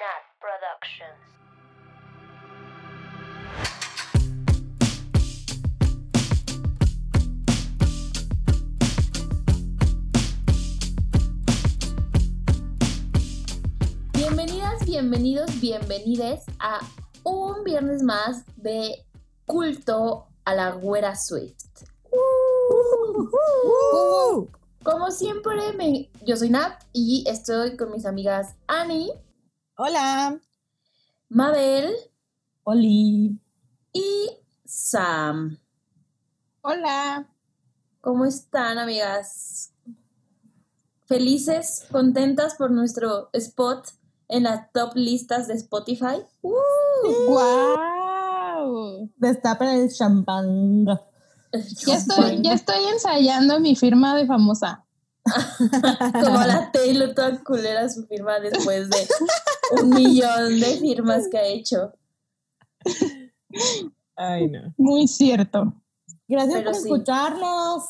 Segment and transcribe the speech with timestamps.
[0.00, 1.20] Nat Productions.
[14.14, 16.80] Bienvenidas, bienvenidos, bienvenides a
[17.24, 19.04] un viernes más de
[19.46, 21.56] culto a la güera Swift.
[24.82, 29.12] Como siempre, me- yo soy Nat y estoy con mis amigas Annie,
[29.82, 30.38] Hola.
[31.30, 31.94] Mabel
[32.64, 33.40] Oli.
[33.94, 34.30] y
[34.66, 35.56] Sam.
[36.60, 37.26] Hola.
[38.02, 39.72] ¿Cómo están, amigas?
[41.06, 43.88] ¿Felices, contentas por nuestro spot
[44.28, 46.26] en las top listas de Spotify?
[46.42, 46.52] ¡Uh!
[47.30, 49.10] Wow.
[49.16, 50.84] Destapen el champán.
[51.86, 54.84] Ya estoy, ya estoy ensayando mi firma de famosa.
[56.12, 59.08] Como la Taylor toda culera su firma después de
[59.80, 61.92] un millón de firmas que ha hecho.
[64.16, 64.74] Ay, no.
[64.76, 65.74] Muy cierto.
[66.28, 66.88] Gracias Pero por sí.
[66.88, 67.84] escucharnos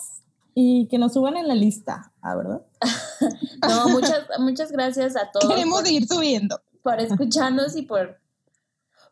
[0.54, 2.62] y que nos suban en la lista, ¿ah, verdad?
[3.68, 6.60] No, muchas, muchas gracias a todos Queremos por, ir subiendo.
[6.82, 8.18] por escucharnos y por,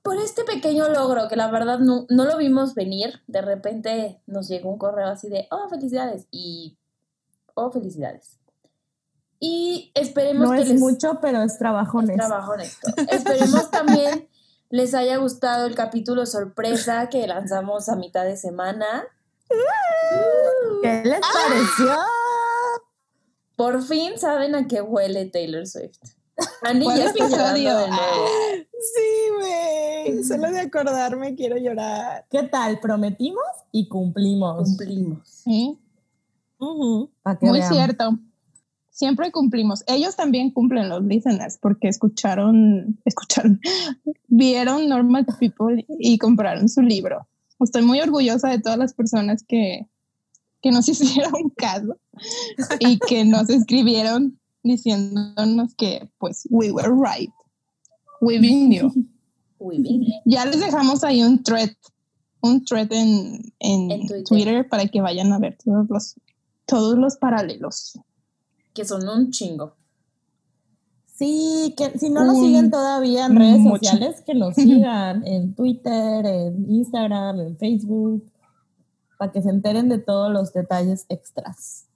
[0.02, 3.20] por este pequeño logro que la verdad no, no lo vimos venir.
[3.26, 6.26] De repente nos llegó un correo así de, oh, felicidades.
[6.30, 6.78] Y,
[7.58, 8.38] oh, felicidades.
[9.40, 10.80] Y esperemos No que es les...
[10.80, 12.26] mucho, pero es trabajo Es honesto.
[12.26, 12.90] trabajo honesto.
[13.10, 14.28] Esperemos también
[14.70, 19.04] les haya gustado el capítulo sorpresa que lanzamos a mitad de semana.
[20.82, 21.96] ¿Qué les pareció?
[23.56, 25.98] Por fin saben a qué huele Taylor Swift.
[26.62, 27.86] Andy ¿Cuál ya está de nuevo.
[28.80, 30.22] Sí, güey.
[30.22, 32.26] Solo de acordarme quiero llorar.
[32.30, 32.78] ¿Qué tal?
[32.78, 34.68] Prometimos y cumplimos.
[34.68, 35.28] Cumplimos.
[35.28, 35.80] Sí,
[36.58, 37.08] Muy
[37.40, 37.72] vean.
[37.72, 38.18] cierto.
[38.90, 39.84] Siempre cumplimos.
[39.86, 43.60] Ellos también cumplen los listeners porque escucharon, escucharon,
[44.26, 47.28] vieron Normal People y compraron su libro.
[47.60, 49.86] Estoy muy orgullosa de todas las personas que,
[50.62, 51.96] que nos hicieron caso
[52.80, 57.32] y que nos escribieron diciéndonos que, pues, we were right.
[58.20, 58.90] We been new.
[60.24, 61.70] Ya les dejamos ahí un thread,
[62.40, 64.24] un thread en, en En Twitter.
[64.24, 64.68] Twitter.
[64.68, 66.14] para que vayan a ver todos los,
[66.68, 67.98] todos los paralelos.
[68.74, 69.74] Que son un chingo.
[71.14, 73.86] Sí, que si no nos siguen todavía en redes mucho.
[73.86, 78.30] sociales, que nos sigan en Twitter, en Instagram, en Facebook,
[79.18, 81.86] para que se enteren de todos los detalles extras.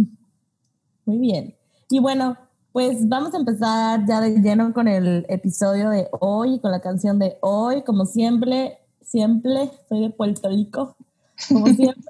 [1.05, 1.55] Muy bien.
[1.91, 2.37] Y bueno,
[2.73, 7.19] pues vamos a empezar ya de lleno con el episodio de hoy, con la canción
[7.19, 7.83] de hoy.
[7.83, 10.97] Como siempre, siempre soy de Puerto Rico.
[11.49, 12.05] Como siempre,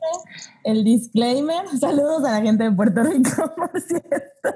[0.65, 1.67] el disclaimer.
[1.79, 4.49] Saludos a la gente de Puerto Rico, por cierto.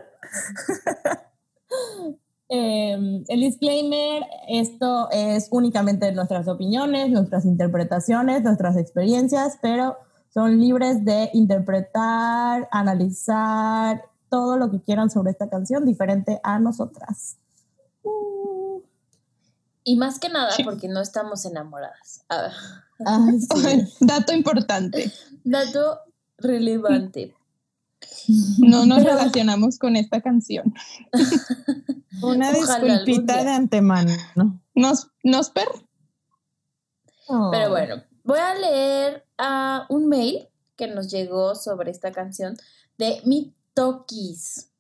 [2.49, 9.97] Eh, el disclaimer, esto es únicamente nuestras opiniones, nuestras interpretaciones, nuestras experiencias, pero
[10.33, 17.37] son libres de interpretar, analizar todo lo que quieran sobre esta canción, diferente a nosotras.
[18.03, 18.81] Uh,
[19.83, 20.63] Y más que nada Sí.
[20.63, 22.25] porque no estamos enamoradas.
[23.05, 23.85] Ah, sí.
[24.01, 25.13] Dato importante,
[25.45, 26.01] dato
[26.39, 27.35] relevante.
[28.59, 30.73] no nos Pero- relacionamos con esta canción.
[32.23, 34.13] Una Ojalá disculpita de antemano.
[34.35, 34.61] ¿no?
[34.75, 35.69] Nos, nos per
[37.29, 37.49] Oh.
[37.51, 42.57] Pero bueno, voy a leer ah, un mail que nos llegó sobre esta canción
[42.99, 44.71] de Mi Tokis.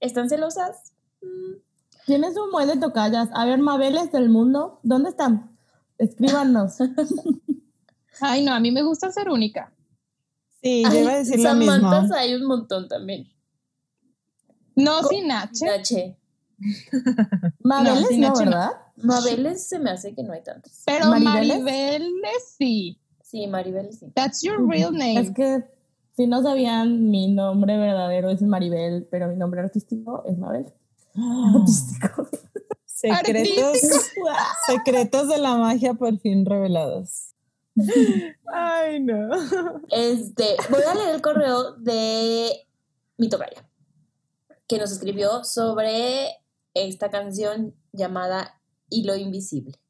[0.00, 0.94] ¿Están celosas?
[2.06, 3.28] Tienes un buen de tocallas.
[3.34, 5.58] A ver, Mabeles del mundo, ¿dónde están?
[6.00, 6.78] Escríbanos.
[8.20, 9.72] Ay, no, a mí me gusta ser única.
[10.62, 11.74] Sí, yo iba a Ay, decir lo mismo.
[11.76, 13.28] Samantas hay un montón también.
[14.74, 15.64] No Co- sin H.
[15.66, 16.16] Nache.
[17.60, 18.50] Mabeles, sin no, H no.
[18.50, 18.70] ¿verdad?
[18.96, 20.82] Mabeles se me hace que no hay tantas.
[20.86, 21.60] Pero ¿Maribeles?
[21.62, 23.00] Maribeles sí.
[23.22, 24.10] Sí, Maribel sí.
[24.14, 25.20] That's your real name.
[25.20, 25.64] Es que
[26.16, 30.66] si no sabían, mi nombre verdadero es Maribel, pero mi nombre artístico es Mabel.
[31.54, 32.26] Artístico.
[33.00, 33.80] Secretos,
[34.66, 37.34] secretos de la magia por fin revelados.
[38.52, 39.30] Ay, no.
[39.88, 42.66] Este, voy a leer el correo de
[43.16, 43.66] mi tocaya,
[44.68, 46.28] que nos escribió sobre
[46.74, 48.60] esta canción llamada
[48.90, 49.80] Hilo Invisible.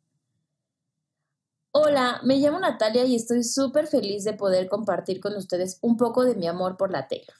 [1.73, 6.25] Hola, me llamo Natalia y estoy súper feliz de poder compartir con ustedes un poco
[6.25, 7.40] de mi amor por la Taylor.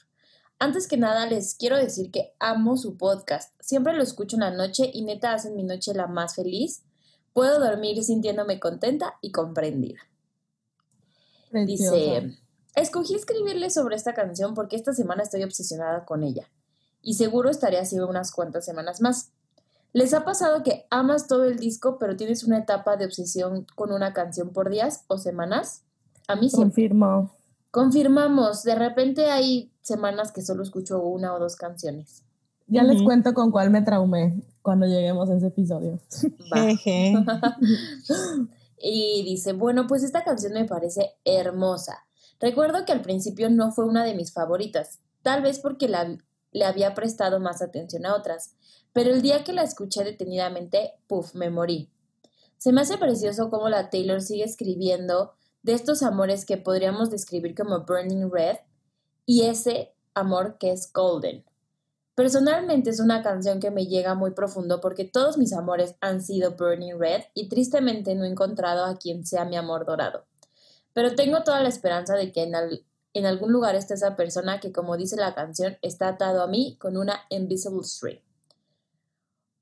[0.61, 3.51] Antes que nada, les quiero decir que amo su podcast.
[3.59, 6.83] Siempre lo escucho en la noche y neta hacen mi noche la más feliz.
[7.33, 10.01] Puedo dormir sintiéndome contenta y comprendida.
[11.51, 12.37] Dice,
[12.75, 16.47] escogí escribirle sobre esta canción porque esta semana estoy obsesionada con ella.
[17.01, 19.31] y seguro estaría así unas cuantas semanas más.
[19.93, 23.91] ¿Les ha pasado que amas todo el disco, pero tienes una etapa de obsesión con
[23.91, 25.85] una canción por días o semanas?
[26.27, 26.57] A mí sí.
[26.57, 27.31] Confirmo.
[27.71, 32.23] Confirmamos, de repente hay semanas que solo escucho una o dos canciones.
[32.67, 35.99] Ya les cuento con cuál me traumé cuando lleguemos a ese episodio.
[38.83, 41.99] Y dice, bueno, pues esta canción me parece hermosa.
[42.39, 46.17] Recuerdo que al principio no fue una de mis favoritas, tal vez porque la-
[46.51, 48.55] le había prestado más atención a otras,
[48.91, 51.91] pero el día que la escuché detenidamente, puff, me morí.
[52.57, 57.53] Se me hace precioso cómo la Taylor sigue escribiendo de estos amores que podríamos describir
[57.55, 58.57] como Burning Red
[59.25, 61.45] y ese amor que es Golden.
[62.15, 66.51] Personalmente es una canción que me llega muy profundo porque todos mis amores han sido
[66.51, 70.25] Burning Red y tristemente no he encontrado a quien sea mi amor dorado.
[70.93, 74.59] Pero tengo toda la esperanza de que en, al- en algún lugar esté esa persona
[74.59, 78.19] que, como dice la canción, está atado a mí con una invisible string.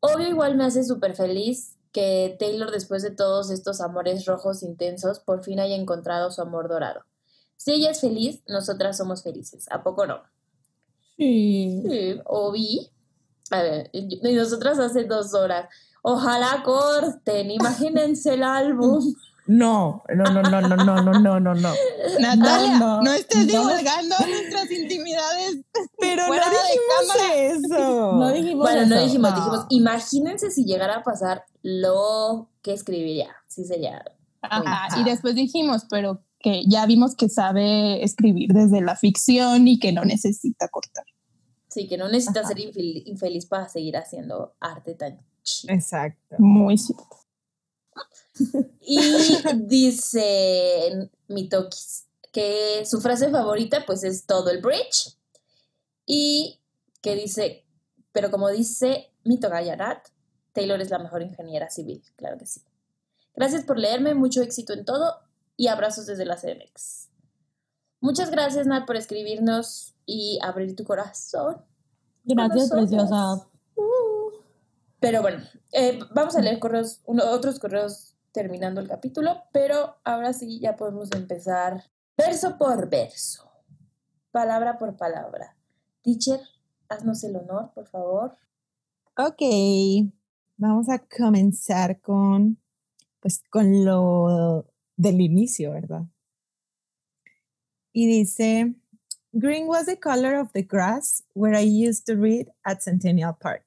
[0.02, 5.20] Obvio igual me hace súper feliz que Taylor después de todos estos amores rojos intensos
[5.20, 7.02] por fin haya encontrado su amor dorado.
[7.60, 9.66] Si ella es feliz, nosotras somos felices.
[9.70, 10.22] ¿A poco no?
[11.18, 11.84] Sí.
[11.90, 12.90] Sí, o vi.
[13.52, 15.68] A ver, y nosotras hace dos horas.
[16.02, 19.04] Ojalá corten, imagínense el álbum.
[19.52, 21.74] No, no, no, no, no, no, no, no, no, no.
[22.20, 23.02] Natalia, no.
[23.02, 23.68] no, estés No.
[23.68, 25.58] divulgando nuestras intimidades.
[26.00, 28.12] Pero no dijimos eso.
[28.14, 29.36] No dijimos Bueno, no dijimos, no.
[29.38, 33.36] dijimos, imagínense si llegara a pasar lo que escribiría.
[33.48, 34.06] Sí sería.
[34.44, 39.80] Ajá, y después dijimos, pero que ya vimos que sabe escribir desde la ficción y
[39.80, 41.06] que no necesita cortar.
[41.68, 42.54] Sí, que no necesitas Ajá.
[42.56, 45.74] ser infel- infeliz para seguir haciendo arte tan chido.
[45.74, 46.36] Exacto.
[46.40, 47.06] Muy cierto.
[48.82, 49.00] Y
[49.56, 55.18] dice Mitokis que su frase favorita pues es todo el bridge
[56.06, 56.60] y
[57.02, 57.66] que dice,
[58.12, 60.08] pero como dice Mito Gallarat,
[60.54, 62.62] Taylor es la mejor ingeniera civil, claro que sí.
[63.36, 65.16] Gracias por leerme, mucho éxito en todo
[65.60, 67.10] y abrazos desde la CMX.
[68.00, 71.66] Muchas gracias Nat por escribirnos y abrir tu corazón.
[72.24, 73.46] Gracias, preciosa.
[75.02, 80.32] Pero bueno, eh, vamos a leer correos, uno- otros correos terminando el capítulo, pero ahora
[80.32, 81.84] sí ya podemos empezar
[82.18, 83.52] verso por verso,
[84.32, 85.58] palabra por palabra.
[86.02, 86.40] Teacher,
[86.88, 88.38] haznos el honor, por favor.
[89.18, 89.42] Ok,
[90.56, 92.58] vamos a comenzar con,
[93.20, 94.69] pues, con lo
[95.00, 96.06] del inicio, ¿verdad?
[97.94, 98.76] Y dice,
[99.34, 103.64] green was the color of the grass where I used to read at Centennial Park.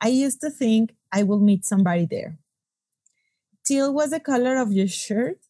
[0.00, 2.38] I used to think I will meet somebody there.
[3.64, 5.40] Teal was the color of your shirt,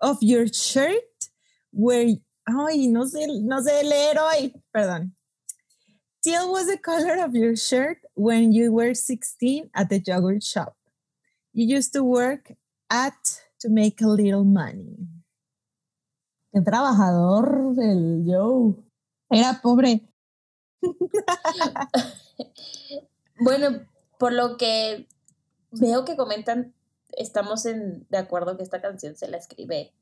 [0.00, 1.30] of your shirt,
[1.72, 2.06] where,
[2.46, 5.12] ay, no sé, no sé leer hoy, perdón.
[6.22, 10.76] Teal was the color of your shirt when you were 16 at the yogurt shop.
[11.54, 12.52] You used to work
[12.90, 14.96] at to make a little money.
[16.52, 18.74] Qué trabajador el Joe.
[19.30, 20.02] Era pobre.
[23.40, 23.80] Bueno,
[24.18, 25.08] por lo que
[25.72, 26.72] veo que comentan,
[27.16, 29.92] estamos en, de acuerdo que esta canción se la escribe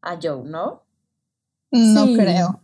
[0.00, 0.84] a Joe, ¿no?
[1.72, 2.14] No Sí.
[2.16, 2.62] creo.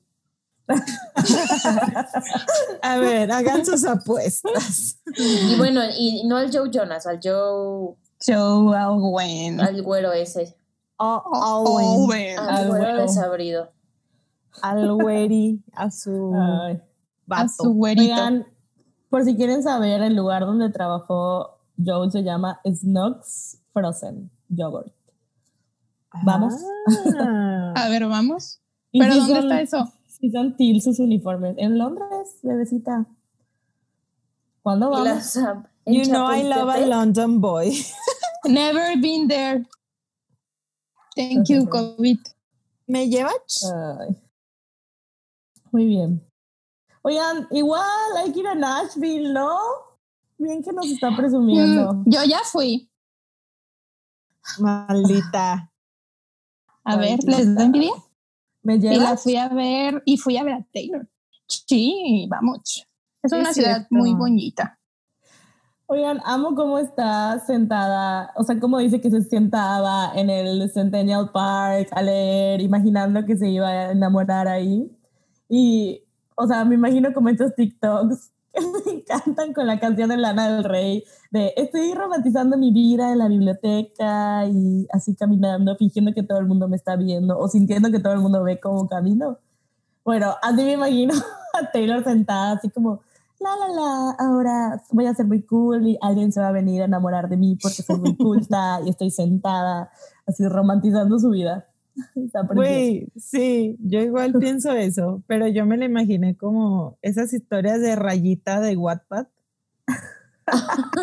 [2.82, 5.00] A ver, hagan sus apuestas.
[5.16, 9.60] Y bueno, y no al Joe Jonas, al Joe, Joe Alwyn.
[9.60, 10.56] al güero ese,
[10.96, 12.38] Oh, Owen, Owen.
[12.38, 13.70] al Al güero desabrido.
[14.62, 16.80] al güeri, a su Ay.
[17.30, 18.12] A su güerito.
[18.14, 18.46] Oigan,
[19.10, 24.92] por si quieren saber, el lugar donde trabajó Joe se llama Snugs Frozen Yogurt.
[26.22, 26.54] Vamos.
[27.18, 27.72] Ah.
[27.76, 28.60] A ver, vamos.
[28.92, 29.92] ¿Pero dónde son- está eso?
[30.06, 31.56] Sí son teal sus uniformes.
[31.58, 33.06] En Londres, bebecita.
[34.62, 35.36] ¿Cuándo vamos?
[35.38, 36.78] ah, You know I love a.
[36.86, 37.72] London boy.
[38.44, 39.64] Never been there.
[41.16, 42.18] Thank you, COVID.
[42.86, 43.64] ¿Me llevas?
[43.64, 44.16] Ay.
[45.72, 46.22] Muy bien.
[47.02, 49.58] Oigan, igual hay que ir a Nashville, ¿no?
[50.38, 51.94] Bien que nos está presumiendo.
[51.94, 52.90] Mm, yo ya fui.
[54.58, 55.70] Maldita.
[56.84, 57.18] A ver.
[57.24, 57.92] ¿les da envidia?
[58.62, 59.22] ¿Me Y la llevas?
[59.22, 61.08] fui a ver, y fui a ver a Taylor.
[61.46, 62.86] Sí, vamos.
[63.22, 63.94] Es una es ciudad cierto.
[63.94, 64.78] muy bonita.
[65.86, 71.30] Oigan, amo cómo está sentada, o sea, cómo dice que se sentaba en el Centennial
[71.30, 74.90] Park a leer, imaginando que se iba a enamorar ahí.
[75.46, 76.02] Y,
[76.36, 80.54] o sea, me imagino como estos TikToks que me encantan con la canción de Lana
[80.54, 86.22] del Rey, de estoy romantizando mi vida en la biblioteca y así caminando, fingiendo que
[86.22, 89.38] todo el mundo me está viendo o sintiendo que todo el mundo ve cómo camino.
[90.02, 91.12] Bueno, así me imagino
[91.52, 93.02] a Taylor sentada, así como
[93.40, 96.82] la, la, la, ahora voy a ser muy cool y alguien se va a venir
[96.82, 99.90] a enamorar de mí porque soy muy culta y estoy sentada,
[100.26, 101.68] así romantizando su vida.
[102.54, 107.94] Güey, sí, yo igual pienso eso, pero yo me lo imaginé como esas historias de
[107.94, 109.26] rayita de Wattpad.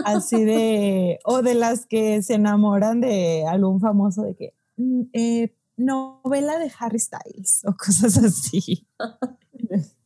[0.06, 5.56] así de, o de las que se enamoran de algún famoso de que, mm, eh,
[5.78, 8.88] novela de Harry Styles o cosas así.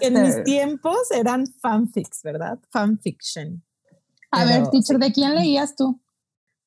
[0.00, 2.58] En mis tiempos eran fanfics, ¿verdad?
[2.70, 3.62] Fanfiction.
[4.30, 6.00] A ver, teacher, ¿de quién leías tú?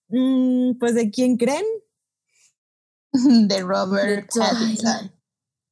[0.10, 1.66] Mm, pues de quién creen.
[3.48, 5.12] de Robert Pattinson.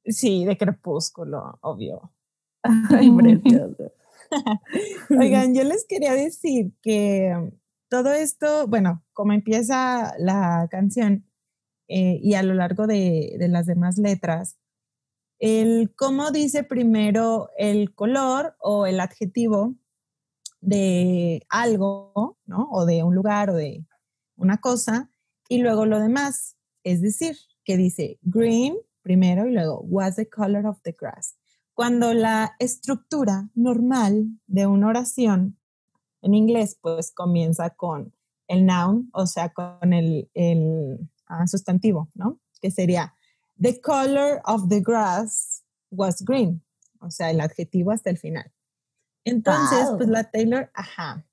[0.05, 2.13] Sí, de Crepúsculo, obvio.
[5.19, 7.51] Oigan, yo les quería decir que
[7.89, 11.25] todo esto, bueno, como empieza la canción
[11.87, 14.57] eh, y a lo largo de, de, las demás letras,
[15.39, 19.75] el cómo dice primero el color o el adjetivo
[20.61, 22.67] de algo, ¿no?
[22.71, 23.85] O de un lugar o de
[24.35, 25.11] una cosa,
[25.49, 26.57] y luego lo demás.
[26.83, 31.35] Es decir, que dice green primero y luego what's the color of the grass.
[31.73, 35.57] Cuando la estructura normal de una oración
[36.21, 38.13] en inglés pues comienza con
[38.47, 40.29] el noun, o sea, con el,
[41.27, 42.39] ah, sustantivo, ¿no?
[42.61, 43.13] Que sería
[43.59, 46.63] the color of the grass was green,
[46.99, 48.51] o sea, el adjetivo hasta el final.
[49.25, 51.25] Entonces, pues la Taylor, ajá,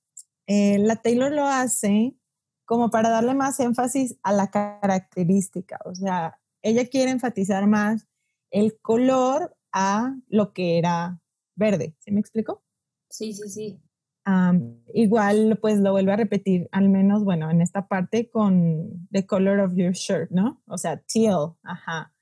[0.46, 2.16] eh, la Taylor lo hace
[2.64, 5.78] como para darle más énfasis a la característica.
[5.84, 8.06] O sea, ella quiere enfatizar más
[8.50, 11.20] el color a lo que era
[11.56, 11.94] verde.
[11.98, 12.62] ¿Sí me explico?
[13.10, 13.80] Sí, sí, sí.
[14.94, 19.60] igual, pues lo vuelvo a repetir, al menos, bueno, en esta parte con the color
[19.60, 20.62] of your shirt, ¿no?
[20.66, 22.13] O sea, teal, ajá.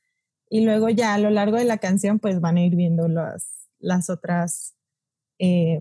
[0.52, 3.70] Y luego ya a lo largo de la canción, pues van a ir viendo las,
[3.78, 4.74] las otras
[5.38, 5.80] eh,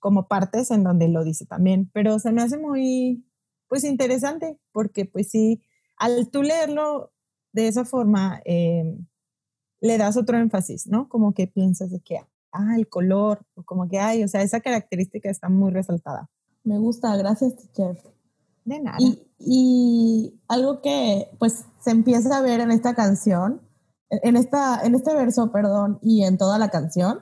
[0.00, 1.90] como partes en donde lo dice también.
[1.94, 3.24] Pero se me hace muy,
[3.68, 5.62] pues interesante, porque pues sí,
[5.96, 7.14] al tú leerlo
[7.52, 9.06] de esa forma, em,
[9.80, 11.08] le das otro énfasis, ¿no?
[11.08, 12.18] Como que piensas de que,
[12.52, 16.28] ah, el color, o como que, ay, o sea, esa característica está muy resaltada.
[16.64, 17.96] Me gusta, gracias, teacher.
[18.66, 18.98] De nada.
[19.00, 23.62] Y, y, algo que pues se empieza a ver en esta canción,
[24.10, 27.20] en, esta, en este verso, perdón, y en toda la canción,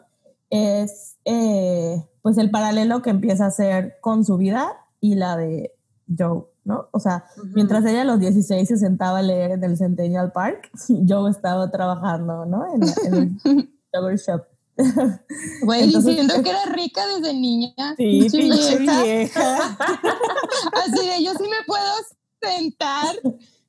[0.50, 5.74] es eh, pues el paralelo que empieza a hacer con su vida y la de
[6.06, 6.88] Joe, ¿no?
[6.92, 7.24] O sea,
[7.54, 10.70] mientras ella a los 16 se sentaba a leer en el Centennial Park,
[11.08, 12.64] Joe estaba trabajando, ¿no?
[12.74, 14.44] En, el Sugar Shop.
[15.62, 17.94] Güey, diciendo que era rica desde niña.
[17.96, 19.76] Sí, pinche vieja.
[20.84, 21.92] Así de, yo sí me puedo
[22.42, 23.14] sentar,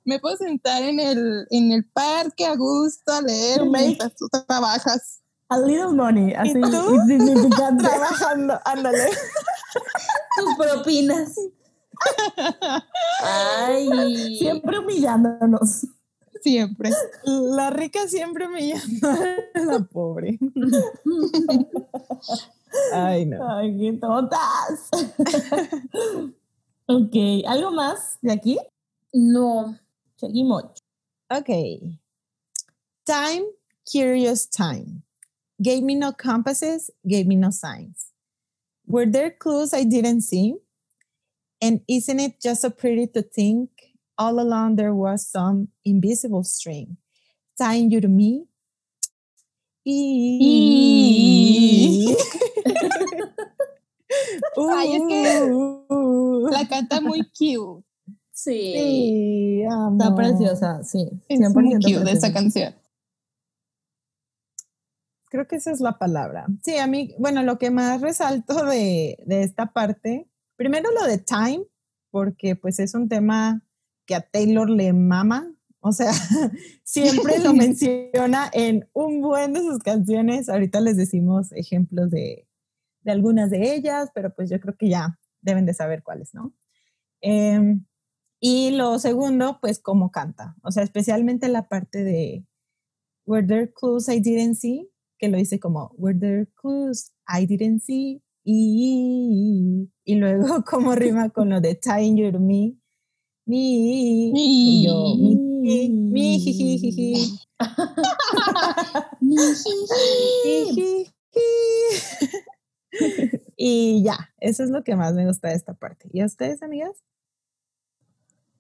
[0.06, 5.22] me puedo sentar en el, en el parque a gusto a leer mientras tú trabajas.
[5.50, 6.58] A little money, así.
[6.58, 7.50] ¿Y tú?
[7.80, 9.10] Trabajando, ándale.
[10.38, 11.36] Tus propinas.
[13.22, 14.38] Ay.
[14.38, 15.88] Siempre humillándonos.
[16.42, 16.92] Siempre.
[17.24, 20.38] La rica siempre humillando a la pobre.
[22.94, 23.58] Ay, no.
[23.58, 24.90] Ay, qué tontas.
[26.88, 27.16] ok,
[27.48, 28.60] ¿algo más de aquí?
[29.14, 29.78] No.
[30.26, 30.82] Seguimos.
[31.30, 31.50] Ok.
[33.06, 33.46] Time,
[33.86, 35.04] curious time.
[35.62, 38.12] Gave me no compasses, gave me no signs.
[38.88, 40.56] Were there clues I didn't see?
[41.62, 43.70] And isn't it just so pretty to think
[44.18, 46.98] all along there was some invisible string
[47.58, 48.46] tying you to me?
[54.58, 56.50] Ay, es que uh.
[56.52, 57.84] la canta muy cute.
[58.36, 58.74] Sí.
[58.74, 61.10] sí Está preciosa, sí.
[61.30, 62.76] Es muy cute de esa canción.
[65.30, 66.46] Creo que esa es la palabra.
[66.64, 71.18] Sí, a mí, bueno, lo que más resalto de, de esta parte Primero lo de
[71.18, 71.66] Time,
[72.12, 73.62] porque pues es un tema
[74.06, 75.52] que a Taylor le mama,
[75.82, 76.12] o sea,
[76.84, 80.48] siempre lo menciona en un buen de sus canciones.
[80.48, 82.48] Ahorita les decimos ejemplos de,
[83.06, 86.54] algunas de ellas, pero pues yo creo que ya deben de saber cuáles, ¿no?
[87.22, 87.86] Em,
[88.48, 92.46] y lo segundo, pues cómo canta, o sea, especialmente la parte de
[93.26, 94.88] Were there clues I didn't see?
[95.18, 98.22] Que lo dice como Were there clues I didn't see?
[98.46, 102.76] y, y luego como rima con lo de tying your me,
[103.48, 107.40] mi, y yo, mi, mi, jiji,
[113.58, 116.08] y ya, eso es lo que más me gusta de esta parte.
[116.14, 117.04] ¿Y a ustedes, amigas?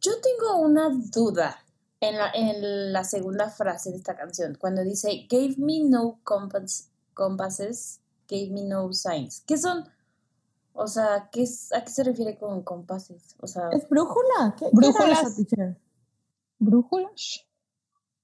[0.05, 1.57] Yo tengo una duda
[1.99, 6.91] en la, en la segunda frase de esta canción, cuando dice, gave me no compass,
[7.15, 9.41] compasses, gave me no signs.
[9.47, 9.89] ¿Qué son?
[10.73, 13.35] O sea, ¿qué es, ¿a qué se refiere con compases?
[13.39, 14.55] O sea, ¿Es brújula?
[14.59, 14.95] ¿Qué, Brújulas.
[14.97, 15.81] ¿qué era eso, teacher?
[16.59, 17.45] ¿Brújulas?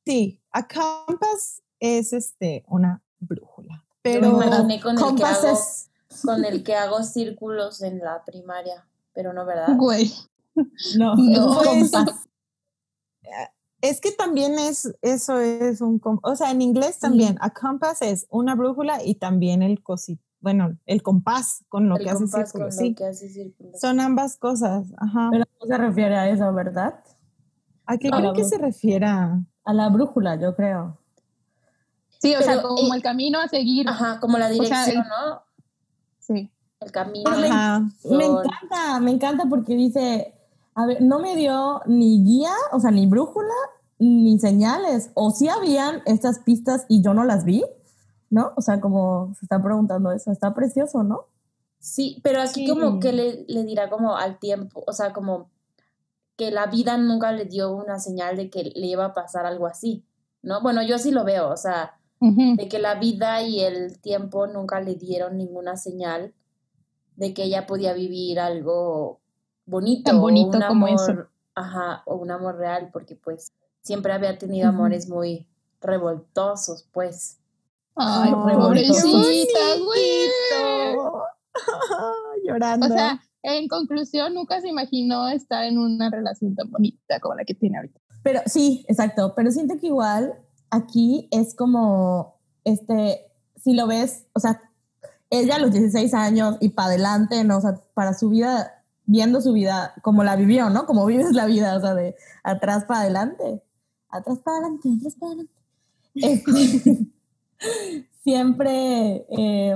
[0.06, 3.84] Sí, a compass es este, una brújula.
[3.88, 5.90] yo Pero me imaginé con el, que hago, es-
[6.24, 9.76] con el que hago círculos en la primaria, pero no, ¿verdad?
[9.76, 10.14] Güey.
[10.98, 11.34] No, No.
[11.34, 12.28] es un Pues, compás.
[13.82, 18.28] es que también es, eso es un, o sea, en inglés también, a compass es
[18.30, 22.66] una brújula y también el cosito, bueno, el compás con lo el que hace círculo,
[22.66, 22.90] con sí.
[22.90, 23.80] lo que hace círculos.
[23.80, 25.30] Son ambas cosas, ajá.
[25.32, 27.04] Pero no se refiere a eso, ¿verdad?
[27.86, 29.42] ¿A qué no, la que se refiera?
[29.66, 30.98] A la brújula, yo creo.
[32.20, 33.88] Sí, o sea, como eh, el camino a seguir.
[33.90, 35.42] Ajá, como la sea, dirección, el- ¿no?
[36.20, 36.52] Sí.
[36.80, 37.30] El camino.
[37.32, 37.80] Me- Ajá.
[38.10, 40.34] Me encanta, me encanta porque dice,
[40.76, 43.54] a ver, no me dio ni guía, o sea, ni brújula,
[44.00, 45.12] ni señales.
[45.14, 47.64] O sí habían estas pistas y yo no las vi,
[48.30, 48.54] ¿no?
[48.56, 51.26] O sea, como se está preguntando eso, está precioso, ¿no?
[51.80, 52.68] Sí, pero aquí Sí.
[52.68, 55.50] como que le, le dirá como al tiempo, o sea, como
[56.38, 59.68] que la vida nunca le dio una señal de que le iba a pasar algo
[59.68, 60.06] así,
[60.42, 60.62] ¿no?
[60.62, 64.80] Bueno, yo sí lo veo, o sea, de que la vida y el tiempo nunca
[64.80, 66.36] le dieron ninguna señal
[67.16, 69.21] de que ella podía vivir algo
[69.66, 71.28] bonito, Tan o bonito un como amor, eso.
[71.56, 73.52] ajá, o un amor real, porque pues
[73.82, 75.48] siempre había tenido amores muy
[75.82, 77.38] revoltosos, pues.
[77.96, 80.30] Ay, Ay, pobrecita, güey.
[81.00, 81.24] bonito.
[82.46, 82.86] Llorando.
[82.88, 87.44] O sea, en conclusión, nunca se imaginó estar en una relación tan bonita como la
[87.44, 88.00] que tiene ahorita.
[88.24, 90.36] Pero sí, exacto, pero siento que igual
[90.70, 94.62] aquí es como, este, si lo ves, o sea,
[95.32, 97.58] ella a los 16 años y para adelante, ¿no?
[97.58, 98.81] O sea, para su vida,
[99.12, 100.86] viendo su vida como la vivió, ¿no?
[100.86, 103.62] Como vives la vida, o sea, de atrás para adelante,
[104.10, 105.54] atrás para adelante, atrás para adelante.
[106.16, 107.08] Este,
[108.24, 109.76] siempre, eh,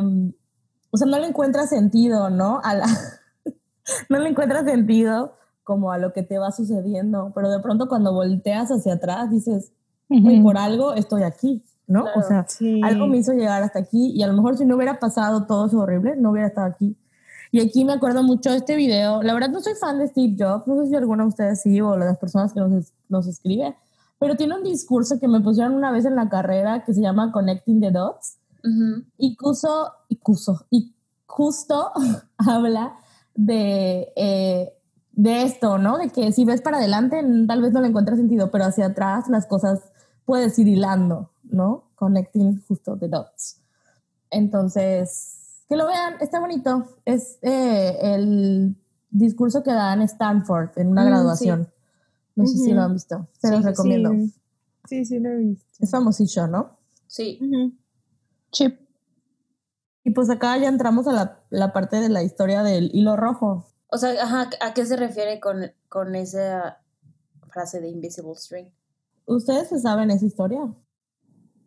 [0.90, 2.62] o sea, no le encuentra sentido, ¿no?
[2.64, 2.86] A la,
[4.10, 8.14] no le encuentra sentido como a lo que te va sucediendo, pero de pronto cuando
[8.14, 9.74] volteas hacia atrás dices,
[10.08, 12.04] "Güey, por algo estoy aquí, ¿no?
[12.04, 12.20] Claro.
[12.20, 12.82] O sea, Sí.
[12.84, 15.66] algo me hizo llegar hasta aquí y a lo mejor si no hubiera pasado todo
[15.66, 16.96] eso horrible, no hubiera estado aquí.
[17.56, 19.24] Y aquí me acuerdo mucho de este video.
[19.24, 21.80] La verdad no soy fan de Steve Jobs, no sé si alguno de ustedes sí
[21.80, 23.74] o las personas que nos, nos escribe,
[24.20, 27.32] pero tiene un discurso que me pusieron una vez en la carrera que se llama
[27.32, 29.06] Connecting the Dots Ujú.
[29.18, 30.94] y Cuso, y Cuso, y
[31.28, 31.94] justo
[32.40, 32.98] habla
[33.34, 34.74] de, eh,
[35.14, 35.98] de esto, ¿no?
[35.98, 39.30] De que si ves para adelante, tal vez no le encuentras sentido, pero hacia atrás
[39.30, 39.80] las cosas
[40.26, 41.86] puedes ir hilando, ¿no?
[41.96, 43.62] Connecting justo the dots.
[44.30, 46.98] Entonces, que lo vean, está bonito.
[47.06, 48.76] Es eh, el
[49.10, 51.72] discurso que da en Stanford en una Mm, graduación.
[52.36, 53.28] No sé si lo han visto.
[53.40, 54.12] Se Sí, los recomiendo.
[54.12, 54.34] Sí,
[54.90, 55.66] sí, sí lo he visto.
[55.80, 56.78] Es famosillo, ¿no?
[57.08, 57.40] Sí.
[58.52, 58.80] Chip.
[60.04, 63.66] Y pues acá ya entramos a la, la parte de la historia del hilo rojo.
[63.88, 66.82] O sea, ajá, ¿a qué se refiere con, con esa
[67.48, 68.68] frase de invisible string?
[69.26, 70.60] ¿Ustedes se saben esa historia?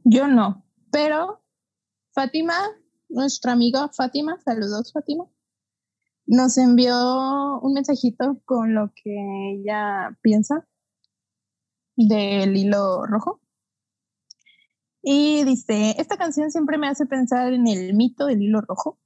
[0.04, 1.40] Yo no, pero
[2.12, 2.54] Fátima,
[3.08, 5.24] nuestra amiga Fátima, saludos Fátima,
[6.26, 10.66] nos envió un mensajito con lo que ella piensa
[11.96, 13.40] del hilo rojo.
[15.02, 18.98] Y dice, esta canción siempre me hace pensar en el mito del hilo rojo.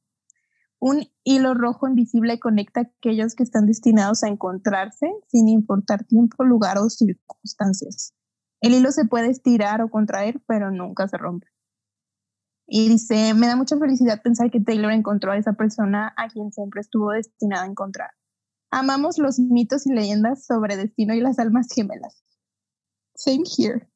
[0.81, 6.43] Un hilo rojo invisible conecta a aquellos que están destinados a encontrarse sin importar tiempo,
[6.43, 8.15] lugar o circunstancias.
[8.61, 11.52] El hilo se puede estirar o contraer, pero nunca se rompe.
[12.75, 16.51] Y dice, me da mucha felicidad pensar que Taylor encontró a esa persona a quien
[16.53, 18.13] siempre estuvo destinada a encontrar.
[18.71, 22.25] Amamos los mitos y leyendas sobre destino y las almas gemelas.
[23.15, 23.91] Same here.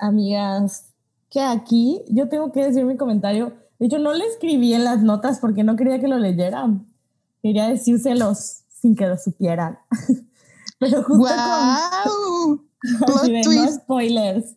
[0.00, 0.92] Amigas,
[1.30, 3.52] que aquí yo tengo que decir mi comentario.
[3.78, 6.92] De hecho, no le escribí en las notas porque no quería que lo leyeran.
[7.40, 9.78] Quería decírselos sin que lo supieran.
[10.80, 12.48] Pero justo con...
[12.48, 12.64] ¡Wow!
[13.06, 14.56] Plot de, no spoilers.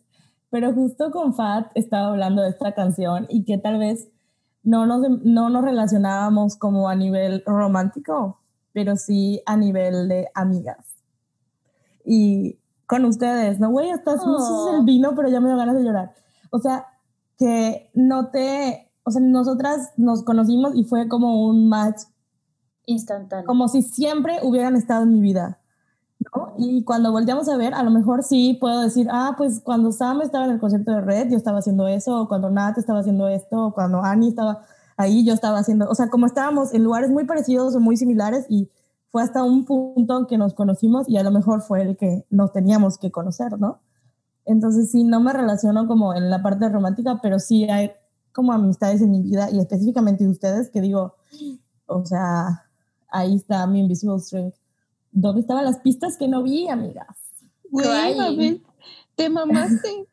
[0.52, 4.08] Pero justo con Fat estaba hablando de esta canción y que tal vez
[4.62, 8.38] no nos, no nos relacionábamos como a nivel romántico,
[8.74, 10.84] pero sí a nivel de amigas.
[12.04, 13.70] Y con ustedes, ¿no?
[13.70, 16.12] Güey, sé si es el vino, pero ya me dio ganas de llorar.
[16.50, 16.86] O sea,
[17.38, 18.92] que no te...
[19.04, 22.02] O sea, nosotras nos conocimos y fue como un match
[22.84, 23.46] Instantáneo.
[23.46, 25.61] como si siempre hubieran estado en mi vida.
[26.34, 26.54] ¿No?
[26.58, 30.22] Y cuando volteamos a ver, a lo mejor sí puedo decir, ah, pues cuando Sam
[30.22, 33.28] estaba en el concierto de Red, yo estaba haciendo eso, o cuando Nat estaba haciendo
[33.28, 34.62] esto, o cuando Annie estaba
[34.96, 38.46] ahí, yo estaba haciendo, o sea, como estábamos en lugares muy parecidos o muy similares
[38.48, 38.70] y
[39.10, 42.52] fue hasta un punto que nos conocimos y a lo mejor fue el que nos
[42.52, 43.80] teníamos que conocer, ¿no?
[44.44, 47.92] Entonces sí, no me relaciono como en la parte romántica, pero sí hay
[48.32, 51.14] como amistades en mi vida y específicamente ustedes que digo,
[51.86, 52.64] o sea,
[53.08, 54.61] ahí está mi invisible strength.
[55.12, 57.16] ¿Dónde estaban las pistas que no vi, amigas?
[57.70, 58.62] Güey, mami,
[59.14, 60.08] te mamaste.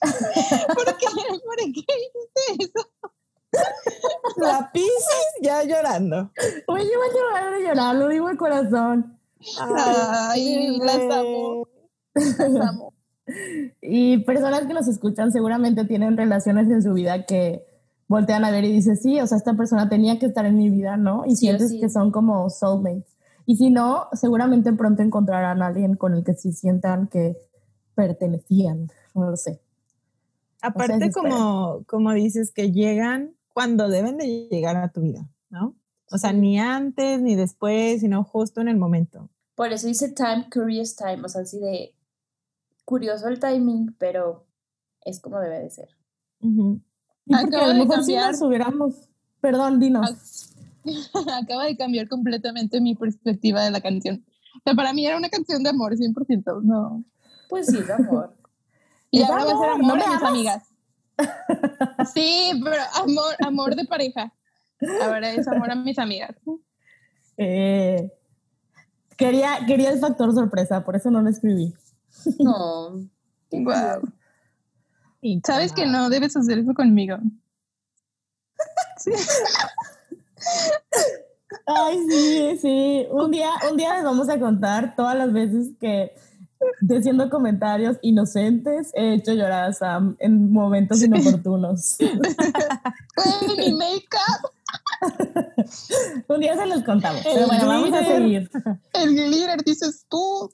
[0.74, 1.06] ¿Por qué?
[1.44, 2.90] ¿Por qué hiciste eso?
[4.36, 6.30] La Pisces ya llorando.
[6.66, 9.18] Oye, yo voy a llorar de llorar, lo digo de corazón.
[9.58, 11.68] Ay, las amo.
[12.14, 12.94] Las amo.
[13.80, 17.64] Y personas que nos escuchan seguramente tienen relaciones en su vida que
[18.08, 20.68] voltean a ver y dicen, sí, o sea, esta persona tenía que estar en mi
[20.68, 21.24] vida, ¿no?
[21.26, 21.78] Y Sí sientes sí.
[21.78, 23.04] que son como soulmates.
[23.50, 27.36] Y si no, seguramente pronto encontrarán a alguien con el que se sientan que
[27.96, 29.60] pertenecían, no lo sé.
[30.62, 35.74] Aparte, como, como dices, que llegan cuando deben de llegar a tu vida, ¿no?
[36.12, 39.28] O sea, ni antes ni después, sino justo en el momento.
[39.56, 41.92] Por eso dice time, curious time, o sea, así de
[42.84, 44.46] curioso el timing, pero
[45.00, 45.88] es como debe de ser.
[46.40, 46.80] Ujú.
[47.26, 49.08] Y porque a lo mejor si nos hubiéramos...
[49.40, 50.49] Perdón, dinos.
[51.42, 54.24] Acaba de cambiar completamente mi perspectiva de la canción.
[54.56, 56.62] O sea, para mí era una canción de amor, 100%.
[56.62, 57.04] No.
[57.48, 58.34] Pues sí, es amor.
[59.10, 60.64] Y ahora va a ser amor, ¿no mis amigas.
[62.14, 64.32] Sí, pero amor, amor de pareja.
[65.02, 66.36] Ahora es amor a mis amigas.
[67.36, 68.10] Eh,
[69.16, 71.74] quería, quería el factor sorpresa, por eso no lo escribí.
[72.38, 73.00] No.
[75.22, 77.18] Y Sabes que no debes hacer eso conmigo.
[81.66, 83.06] Ay, sí, sí.
[83.10, 86.12] Un día, un día les vamos a contar todas las veces que,
[86.80, 91.96] diciendo comentarios inocentes, he hecho llorar a Sam en momentos inoportunos.
[93.56, 94.50] Mi make-up,
[96.28, 97.24] un día se los contamos.
[97.24, 98.50] El Pero bueno, vamos a seguir.
[98.92, 100.50] el glitter, dices tú.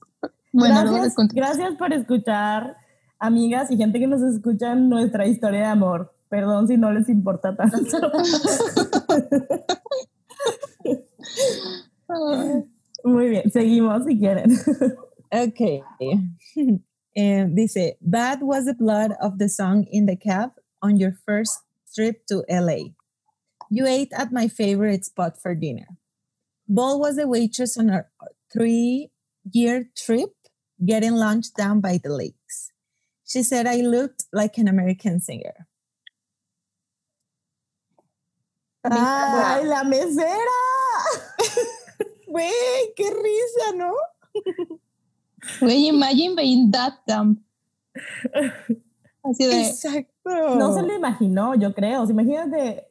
[0.53, 2.77] Bueno, gracias, gracias por escuchar,
[3.19, 6.16] amigas y gente que nos escucha nuestra historia de amor.
[6.29, 8.13] Perdón si no les importa tanto.
[13.05, 14.51] Muy bien, seguimos si quieren.
[15.31, 15.61] Ok.
[17.19, 20.51] Eh, dice, Bad was the blood of the song in the cab
[20.83, 21.63] on your first
[21.95, 22.93] trip to LA.
[23.71, 25.97] You ate at my favorite spot for dinner.
[26.69, 28.11] Ball was the waitress on our
[28.53, 29.11] three
[29.51, 30.31] year trip
[30.85, 32.73] getting lunch down by the lakes.
[33.25, 35.67] She said I looked like an American singer.
[38.91, 40.37] ¡Ay, la mesera!
[42.29, 42.53] Güey,
[42.97, 43.93] qué risa, ¿no?
[45.61, 47.39] Güey, imagine being that dumb.
[49.23, 50.57] Así de, Exacto.
[50.57, 52.03] No se lo imaginó, yo creo.
[52.03, 52.89] O sea, imagínate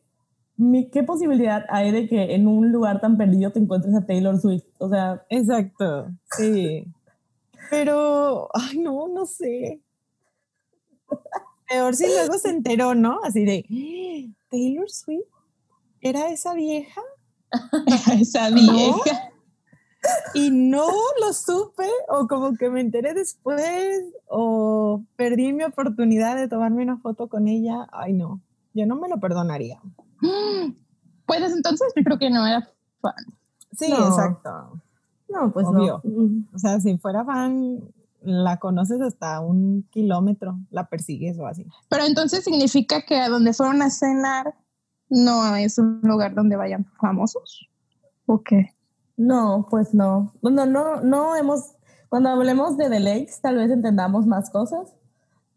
[0.57, 4.39] mi- qué posibilidad hay de que en un lugar tan perdido te encuentres a Taylor
[4.39, 4.65] Swift.
[4.79, 6.85] O sea, Exacto, sí.
[7.69, 9.81] Pero, ay, no, no sé.
[11.67, 13.19] Peor si luego se enteró, ¿no?
[13.23, 15.25] Así de, "Ah, Taylor Swift,
[16.05, 17.01] ¿era esa vieja?
[18.21, 19.31] esa vieja.
[20.35, 20.87] Y no
[21.19, 26.97] lo supe, o como que me enteré después, o perdí mi oportunidad de tomarme una
[26.99, 27.87] foto con ella.
[27.91, 28.39] Ay, no,
[28.75, 29.81] yo no me lo perdonaría.
[31.27, 32.69] Pues entonces yo creo que no era
[33.01, 33.15] fan.
[33.75, 34.09] Sí, No.
[34.09, 34.79] exacto.
[35.27, 35.99] no, pues Obvio.
[36.03, 36.21] no.
[36.21, 36.49] Mm.
[36.53, 37.79] O sea, si fuera fan,
[38.21, 41.65] la conoces hasta un kilómetro, la persigues o así.
[41.89, 44.53] Pero entonces significa que a donde fueron a cenar
[45.09, 47.69] no es un lugar donde vayan famosos.
[48.25, 48.71] ¿O qué?
[49.17, 50.33] No, pues no.
[50.41, 51.75] No, no, no hemos.
[52.09, 54.93] Cuando hablemos de The Lakes, tal vez entendamos más cosas.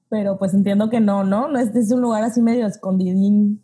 [0.09, 1.49] Pero pues entiendo que no, ¿no?
[1.49, 3.63] No es, es un lugar así medio escondidín.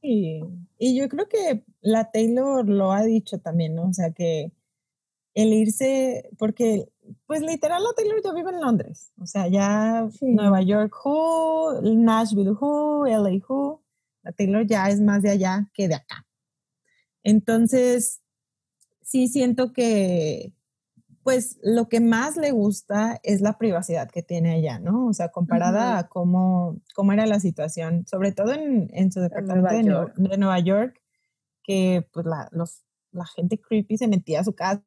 [0.00, 0.42] Y,
[0.78, 3.88] y yo creo que la Taylor lo ha dicho también, ¿no?
[3.88, 4.52] O sea, que
[5.34, 6.88] el irse, porque
[7.26, 10.26] pues literal la Taylor ya vive en Londres, o sea, ya Sí.
[10.26, 13.81] Nueva York who, Nashville who, LA who,
[14.22, 16.26] la Taylor ya es más de allá que de acá.
[17.22, 18.20] Entonces,
[19.02, 20.52] sí siento que
[21.22, 25.06] pues lo que más le gusta es la privacidad que tiene allá, ¿no?
[25.06, 29.60] O sea, comparada a cómo, cómo era la situación, sobre todo en, en su departamento
[29.70, 30.14] Nueva de, Nue- York.
[30.16, 31.00] de Nueva York,
[31.62, 32.82] que pues la, los,
[33.12, 34.82] la gente creepy se metía a su casa,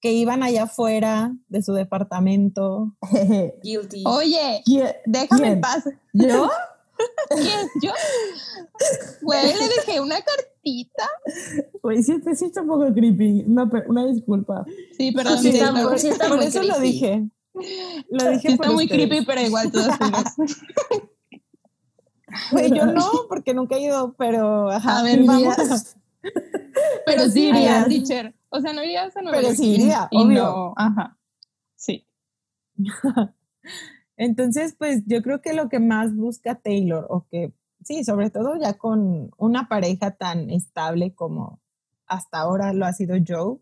[0.00, 2.96] que iban allá afuera de su departamento.
[3.62, 4.04] Guilty.
[4.06, 4.62] Oye,
[5.04, 5.84] déjame en paz.
[6.14, 6.48] ¿Yo?
[7.28, 7.68] ¿Quién?
[7.82, 7.92] ¿Yo?
[9.22, 11.08] Güey, le dejé una cartita.
[11.82, 13.44] Güey, sí, sí está un poco creepy.
[13.46, 14.64] Una, una disculpa.
[14.96, 15.38] Sí, perdón.
[15.38, 16.92] sí sí, está muy- sí está por muy eso lo creepy.
[16.92, 17.28] dije.
[18.10, 19.06] Lo dije sí por está muy ustedes.
[19.08, 19.98] creepy, pero igual todas.
[22.50, 25.56] Güey, yo no, porque nunca he ido, pero ajá, A ver, vamos.
[26.22, 26.42] Pero
[27.06, 27.86] Pero sí irías.
[27.88, 28.34] teacher.
[28.48, 30.42] O sea, no irías a Nueva Pero sí iría, y obvio.
[30.42, 31.16] no- Ajá.
[31.76, 32.04] Sí.
[34.16, 37.52] Entonces, pues yo creo que lo que más busca Taylor, o que
[37.84, 41.60] sí, sobre todo ya con una pareja tan estable como
[42.06, 43.58] hasta ahora lo ha sido Joe,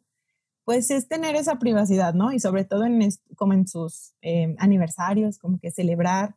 [0.64, 2.32] pues es tener esa privacidad, ¿no?
[2.32, 6.36] Y sobre todo en, como en sus eh, aniversarios, como que celebrar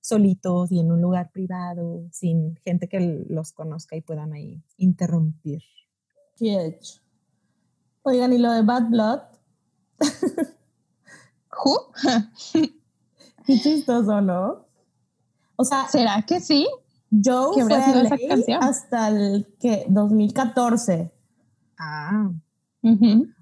[0.00, 5.62] solitos y en un lugar privado, sin gente que los conozca y puedan ahí interrumpir.
[6.36, 7.00] Qué hecho.
[8.02, 9.20] Oigan, ¿y lo de Bad Blood?
[11.64, 11.92] ¿Who?
[13.46, 14.66] Qué chistoso, ¿no?
[15.56, 16.66] O sea, ¿será que sí?
[17.10, 18.62] Joe fue a esa canción?
[18.62, 21.12] hasta el que 2014.
[21.78, 22.30] Ah.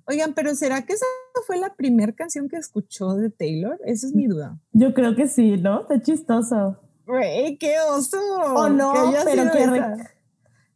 [0.07, 1.07] Oigan, pero ¿será que esa
[1.47, 3.79] fue la primera canción que escuchó de Taylor?
[3.85, 4.59] Esa es mi duda.
[4.73, 5.83] Yo creo que sí, ¿no?
[5.83, 6.79] Está chistoso.
[7.07, 8.19] Güey, qué oso.
[8.55, 8.93] O no,
[9.25, 9.67] pero qué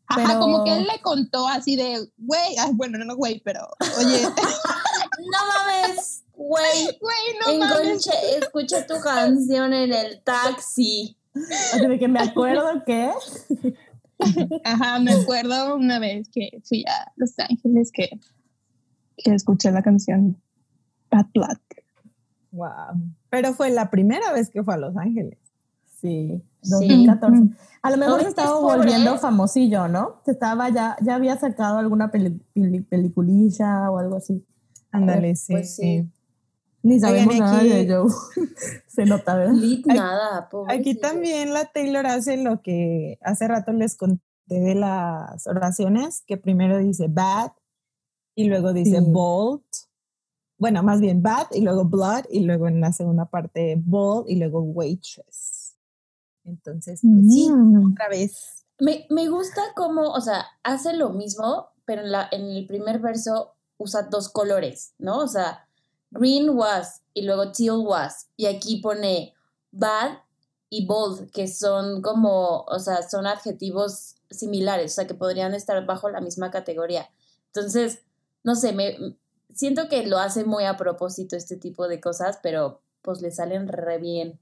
[0.09, 3.61] Ajá, como que él le contó así de, güey, bueno, no, güey, pero,
[3.99, 4.23] oye.
[5.19, 6.99] no mames, güey.
[7.01, 8.09] Güey, no mames.
[8.41, 11.17] Escucha tu canción en el taxi.
[11.75, 13.11] Así de que me acuerdo que.
[14.65, 18.09] Ajá, me acuerdo una vez que fui a Los Ángeles que,
[19.17, 20.41] que escuché la canción
[21.11, 21.59] Bad Blood.
[22.53, 23.13] Wow.
[23.29, 25.39] Pero fue la primera vez que fue a Los Ángeles.
[26.01, 27.55] Sí, 2014.
[27.83, 30.21] A lo mejor se estaba volviendo famosillo, ¿no?
[30.25, 34.45] Se estaba ya, ya había sacado alguna peliculilla o algo así.
[34.91, 35.53] Ándale, sí.
[35.53, 36.09] Pues sí.
[36.83, 38.09] Ni sabemos nada de Joe.
[38.87, 39.55] Se nota, ¿verdad?
[39.87, 46.23] nada, Aquí también la Taylor hace lo que hace rato les conté de las oraciones,
[46.27, 47.51] que primero dice bad
[48.37, 49.65] y luego dice bold.
[50.59, 54.37] Bueno, más bien bad y luego blood y luego en la segunda parte bold y
[54.37, 55.77] luego waitress.
[56.45, 57.93] Entonces, pues sí, mm.
[57.93, 58.65] otra vez.
[58.79, 63.01] Me, me gusta cómo, o sea, hace lo mismo, pero en, la, en el primer
[63.01, 65.19] verso usa dos colores, ¿no?
[65.19, 65.69] O sea,
[66.11, 68.29] Green was y luego teal was.
[68.37, 69.35] Y aquí pone
[69.71, 70.19] bad
[70.69, 75.85] y bold, que son como, o sea, son adjetivos similares, o sea, que podrían estar
[75.87, 77.09] bajo la misma categoría.
[77.47, 78.03] Entonces,
[78.43, 78.97] no sé, me
[79.55, 83.69] siento que lo hace muy a propósito este tipo de cosas, pero pues le salen
[83.69, 84.41] re bien.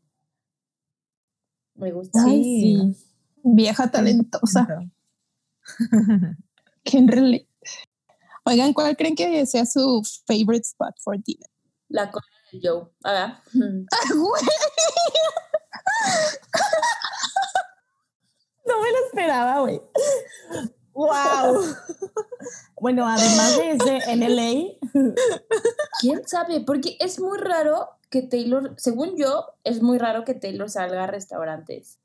[1.74, 2.22] Me gusta.
[2.24, 2.96] sí.
[3.42, 4.66] Vieja talentosa.
[6.84, 7.48] Relate.
[8.46, 11.48] Oigan, ¿cuál creen que sea su favorite spot for dinner?
[11.88, 12.90] La cola de Joe.
[13.04, 13.30] A ver.
[18.66, 19.80] no me lo esperaba, güey.
[20.92, 21.74] ¡Wow!
[22.80, 24.74] bueno, además de ese en LA.
[26.00, 26.60] ¿Quién sabe?
[26.60, 31.06] Porque es muy raro que Taylor, según yo, es muy raro que Taylor salga a
[31.06, 31.98] restaurantes.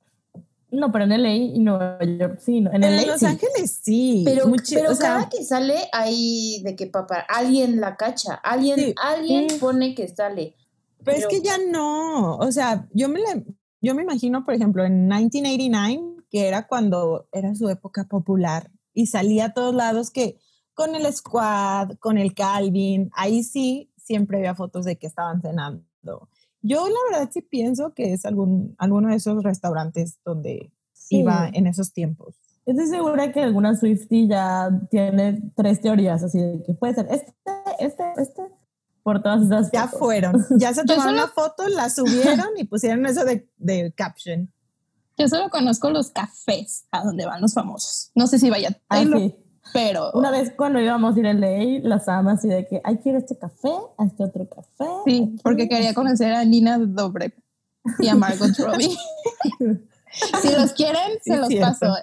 [0.71, 2.57] No, pero en LA y Nueva York sí.
[2.57, 4.21] En, en Los Ángeles sí.
[4.25, 9.95] Pero, pero cada que sale hay de que papá, alguien la cacha, alguien, alguien pone
[9.95, 10.55] que sale.
[11.03, 13.21] Pero, es que ya no, o sea, yo me,
[13.81, 19.07] yo me imagino, por ejemplo, en 1989, que era cuando era su época popular y
[19.07, 20.37] salía a todos lados que
[20.73, 26.29] con el squad, con el Calvin, ahí sí siempre había fotos de que estaban cenando.
[26.61, 30.71] Yo la verdad sí pienso que es algún, alguno de esos restaurantes donde
[31.09, 32.35] iba en esos tiempos.
[32.65, 37.33] Estoy segura que alguna Swifty ya tiene tres teorías, así de que puede ser este,
[37.79, 38.43] este, este,
[39.01, 43.25] por todas esas Ya fueron, ya se tomaron la foto, la subieron y pusieron eso
[43.25, 44.51] de, de, caption.
[45.17, 48.11] Yo solo conozco los cafés a donde van los famosos.
[48.13, 49.01] No sé si vaya a
[49.73, 52.97] pero una vez cuando íbamos a ir a LA, las amas y de que, ay,
[52.97, 54.89] quiero este café, a este otro café.
[55.05, 57.33] Sí, porque quería conocer a Nina Dobrev
[57.99, 58.97] y a Margot Robbie.
[60.41, 61.93] si los quieren, se los paso.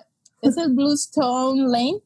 [0.42, 2.02] Es el Bluestone Lane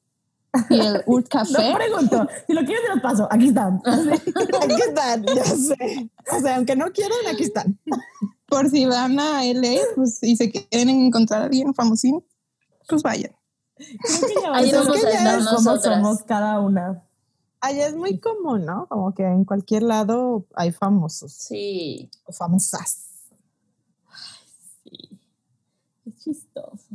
[0.69, 1.71] y el Urt Café.
[1.71, 3.29] No pregunto, si lo quieren, se los paso.
[3.31, 3.81] Aquí están.
[3.85, 6.11] aquí están, ya sé.
[6.33, 7.79] O sea, aunque no quieran, aquí están.
[8.47, 12.25] Por si van a LA pues, y se quieren encontrar a alguien famosín,
[12.89, 13.33] pues vayan.
[14.53, 15.97] Ahí vamos a estar nosotras.
[15.97, 17.03] somos cada una.
[17.61, 18.87] Allá es muy común, ¿no?
[18.89, 21.33] Como que en cualquier lado hay famosos.
[21.33, 22.11] Sí.
[22.25, 23.07] O famosas.
[24.83, 25.21] sí.
[26.05, 26.87] Qué chistoso.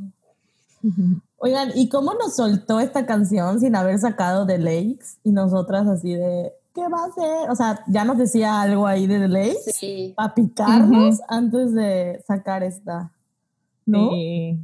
[1.38, 5.17] Oigan, ¿y cómo nos soltó esta canción sin haber sacado The Lakes?
[5.24, 7.50] Y nosotras así de, ¿qué va a hacer?
[7.52, 9.71] O sea, ya nos decía algo ahí de The Lakes.
[9.74, 10.13] Sí.
[10.15, 13.12] Para picarnos antes de sacar esta.
[13.86, 14.10] ¿No?
[14.10, 14.60] Sí.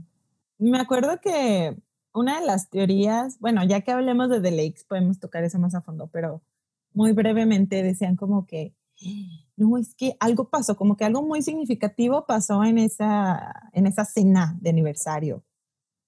[0.57, 1.77] Me acuerdo que
[2.13, 5.75] una de las teorías, bueno, ya que hablemos de The Lakes, podemos tocar eso más
[5.75, 6.41] a fondo, pero
[6.93, 8.75] muy brevemente decían como que,
[9.55, 14.05] no, es que algo pasó, como que algo muy significativo pasó en esa, en esa
[14.05, 15.43] cena de aniversario.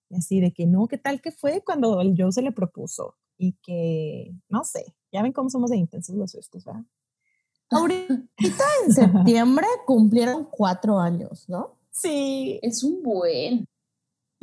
[0.09, 3.15] Y así de que, no, ¿qué tal que fue cuando el Joe se le propuso?
[3.37, 6.83] Y que, no sé, ya ven cómo somos de intensos los estos, ¿verdad?
[7.69, 11.77] Ahorita en septiembre cumplieron cuatro años, ¿no?
[11.93, 12.59] Sí.
[12.63, 13.67] Es un buen.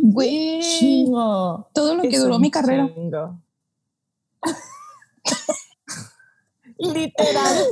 [0.02, 0.60] Güey.
[0.60, 1.68] Chingo.
[1.74, 2.88] Todo lo que es duró mi carrera.
[2.94, 3.38] chingo.
[6.78, 7.64] Literal.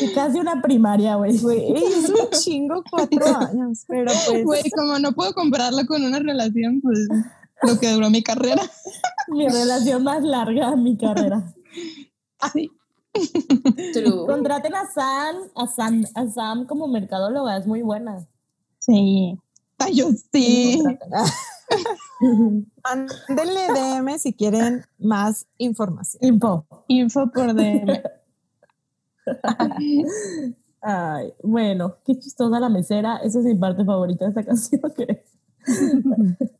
[0.00, 1.36] Y Casi una primaria, güey.
[1.36, 6.80] Es un chingo cuatro años, pero pues Güey, como no puedo compararlo con una relación,
[6.80, 7.06] pues
[7.62, 8.62] lo que duró mi carrera.
[9.28, 11.54] Mi relación más larga de mi carrera.
[12.52, 12.70] Sí.
[13.94, 14.26] True.
[14.26, 18.26] Contraten a Sam, a Sam, a Sam como mercadóloga, es muy buena.
[18.80, 19.38] Sí.
[19.78, 20.82] Ay, yo sí.
[22.84, 26.22] mándenle DM si quieren más información.
[26.22, 26.66] Info.
[26.88, 28.02] Info por DM.
[30.86, 33.16] Ay, bueno, qué chistosa la mesera.
[33.16, 34.80] Esa es mi parte favorita de esta canción.
[34.94, 35.18] creo.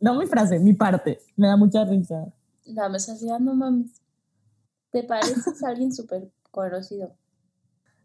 [0.00, 1.20] no mi frase, mi parte.
[1.36, 2.32] Me da mucha risa.
[2.64, 4.00] La ah, no mames.
[4.90, 7.14] ¿Te pareces a alguien súper conocido?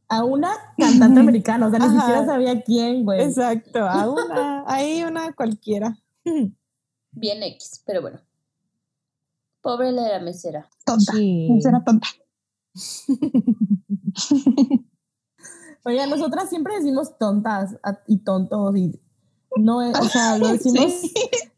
[0.10, 2.00] A una cantante americana, o sea, ni Ajá.
[2.00, 3.22] siquiera sabía quién, güey.
[3.22, 5.98] Exacto, a una, hay una cualquiera.
[7.12, 8.20] Bien X, pero bueno.
[9.62, 10.70] Pobre la de la mesera.
[10.86, 11.12] Tonta.
[11.14, 11.48] Sí.
[11.58, 12.08] Esa era tonta.
[15.86, 17.76] Oye, nosotras siempre decimos tontas
[18.08, 19.00] y tontos y
[19.58, 20.92] no, es- o sea, lo decimos.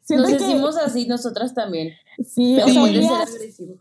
[0.04, 0.16] Sí.
[0.16, 1.94] Nos que- decimos así nosotras también.
[2.26, 3.76] sí, Pero puede ser agresivo.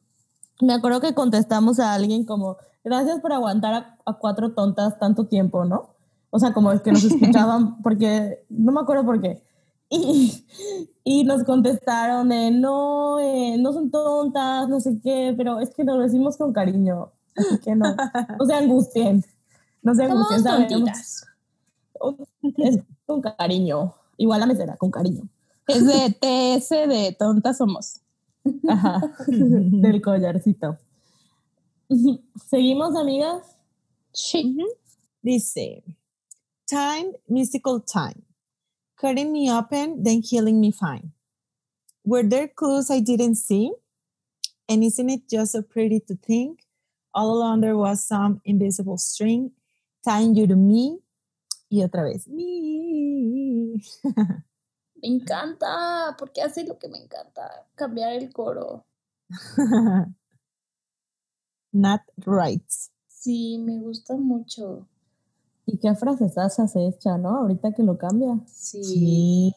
[0.61, 5.27] me acuerdo que contestamos a alguien como, gracias por aguantar a, a cuatro tontas tanto
[5.27, 5.91] tiempo, ¿no?
[6.31, 9.43] O sea, como es que nos escuchaban, porque no me acuerdo por qué.
[9.93, 10.47] Y,
[11.03, 15.83] y nos contestaron de, no, eh, no son tontas, no sé qué, pero es que
[15.83, 17.97] lo decimos con cariño, así que no,
[18.39, 19.25] no se angustien,
[19.83, 20.69] no se angustien, sabemos.
[20.73, 21.27] tontitas.
[22.57, 25.29] Es con cariño, igual la mesera, con cariño.
[25.67, 28.01] Es de TS de tontas somos.
[28.69, 30.79] Ajá, del collarcito.
[32.49, 33.57] ¿Seguimos, amigas?
[34.13, 34.57] Sí.
[35.23, 35.83] Dice,
[36.67, 38.23] time, mystical time.
[38.97, 41.13] Cutting me open, then healing me fine.
[42.05, 43.73] Were there clues I didn't see?
[44.69, 46.61] And isn't it just so pretty to think?
[47.13, 49.51] All along there was some invisible string
[50.05, 51.01] tying you to me.
[51.71, 53.83] Y otra vez, me.
[55.03, 58.85] Me encanta, porque hace lo que me encanta, cambiar el coro.
[61.73, 62.65] Not right.
[63.09, 64.87] Sí, me gusta mucho.
[65.67, 67.37] ¿Y qué frasesaza se echa, no?
[67.37, 68.41] Ahorita que lo cambia.
[68.47, 68.83] Sí.
[68.83, 69.55] Sí.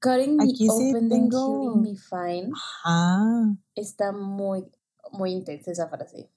[0.00, 2.50] Cutting me Aquí sí open, tengo- healing me fine.
[2.84, 4.64] Ah, Está muy,
[5.12, 6.30] muy intensa esa frase.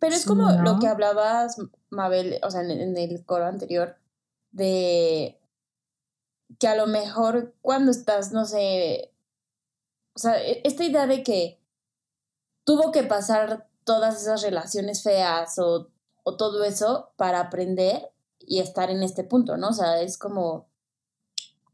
[0.00, 1.56] Pero es como lo que hablabas,
[1.90, 3.96] Mabel, o sea, en, en el coro anterior,
[4.50, 5.38] de
[6.58, 9.12] que a lo mejor cuando estás, no sé,
[10.14, 11.60] o sea, e- esta idea de que
[12.64, 15.88] tuvo que pasar todas esas relaciones feas o,
[16.22, 19.68] o todo eso para aprender y estar en este punto, ¿no?
[19.68, 20.66] O sea, es como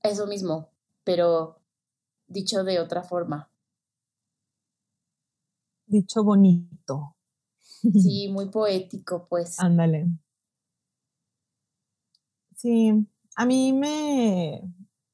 [0.02, 0.70] eso mismo,
[1.04, 1.60] pero
[2.26, 3.50] dicho de otra forma.
[5.88, 7.16] dicho bonito.
[7.62, 9.58] Sí, muy poético, pues.
[9.58, 10.06] Ándale.
[12.54, 12.92] Sí,
[13.36, 14.62] a mí me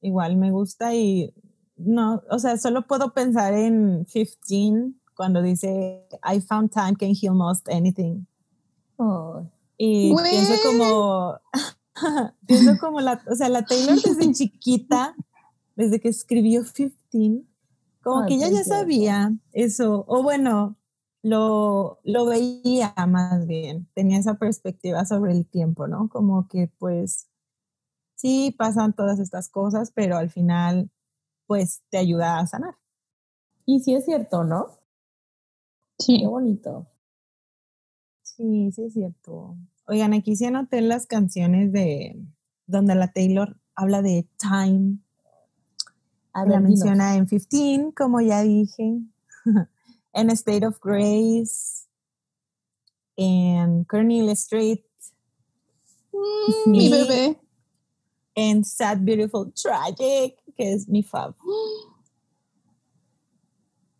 [0.01, 1.33] igual me gusta y
[1.77, 7.33] no, o sea, solo puedo pensar en 15 cuando dice I found time can heal
[7.33, 8.25] most anything.
[8.97, 9.49] Ay.
[9.77, 11.39] Y pienso como
[12.47, 15.15] pienso como la, o sea, la Taylor desde chiquita,
[15.75, 16.95] desde que escribió 15,
[18.01, 20.77] como Ay, que ella qué ya sabía eso, o bueno,
[21.23, 26.09] lo, lo veía más bien, tenía esa perspectiva sobre el tiempo, ¿no?
[26.09, 27.27] Como que pues
[28.15, 30.91] sí pasan todas estas cosas, pero al final
[31.47, 32.75] pues te ayuda a sanar.
[33.65, 34.77] Y sí es cierto, ¿no?
[35.99, 36.19] Sí.
[36.19, 36.87] Qué bonito.
[38.21, 39.55] Sí, sí es cierto.
[39.87, 42.19] Oigan, aquí sí anoté las canciones de
[42.67, 44.97] donde la Taylor habla de time.
[46.33, 46.61] La dinos.
[46.61, 48.99] menciona en 15, como ya dije.
[50.13, 51.87] en State of Grace.
[53.15, 54.83] En Cornelia Street.
[56.11, 57.39] Mm, mi bebé.
[58.33, 61.35] En Sad, Beautiful, Tragic, que es mi fab.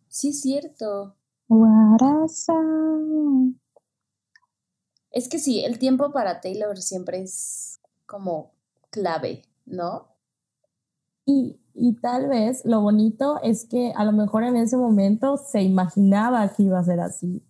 [0.08, 1.15] Sí, es cierto.
[1.48, 2.54] Guarasa.
[5.10, 8.52] Es que sí, el tiempo para Taylor siempre es como
[8.90, 10.08] clave, ¿no?
[11.24, 15.62] Y, y tal vez lo bonito es que a lo mejor en ese momento se
[15.62, 17.42] imaginaba que iba a ser así,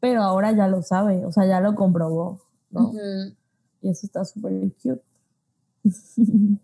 [0.00, 2.40] pero ahora ya lo sabe, o sea, ya lo comprobó,
[2.70, 2.92] ¿no?
[3.82, 4.52] Y eso está súper
[4.82, 5.02] cute.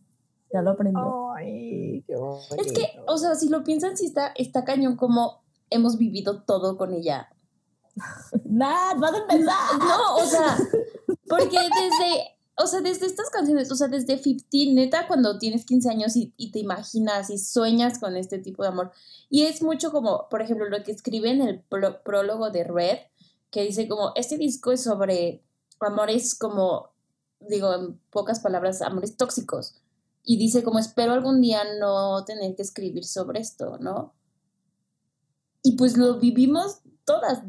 [0.52, 1.32] ya lo aprendió.
[1.32, 2.14] Ay, qué
[2.58, 5.41] Es que, o sea, si lo piensan, sí está, está cañón como
[5.72, 7.28] hemos vivido todo con ella.
[8.44, 9.78] Nada, vas a empezar.
[9.78, 10.56] No, o sea,
[11.28, 15.90] porque desde, o sea, desde estas canciones, o sea, desde 15, neta, cuando tienes 15
[15.90, 18.92] años y, y te imaginas y sueñas con este tipo de amor.
[19.28, 22.98] Y es mucho como, por ejemplo, lo que escribe en el pro- prólogo de Red,
[23.50, 25.42] que dice como, este disco es sobre
[25.80, 26.90] amores como,
[27.40, 29.74] digo, en pocas palabras, amores tóxicos.
[30.24, 34.14] Y dice como, espero algún día no tener que escribir sobre esto, ¿no?
[35.62, 37.42] Y pues lo vivimos todas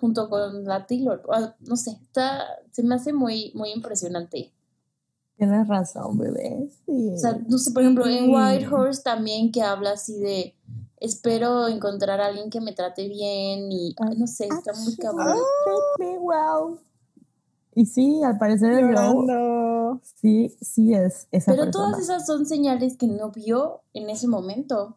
[0.00, 1.22] junto con la Taylor.
[1.32, 4.52] Ah, No sé, está, se me hace muy, muy impresionante.
[5.36, 6.68] Tienes razón, bebé.
[6.84, 7.10] Sí.
[7.14, 8.34] O sea, no sé, por ejemplo, en Sí.
[8.34, 10.54] White Horse también que habla así de
[11.00, 15.36] espero encontrar a alguien que me trate bien y ay, no sé, está muy cabrón.
[15.96, 16.78] Treat me well.
[17.76, 20.00] Y sí, al parecer el Llorando.
[20.02, 21.70] sí, sí es esa Pero persona.
[21.70, 24.96] todas esas son señales que no vio en ese momento,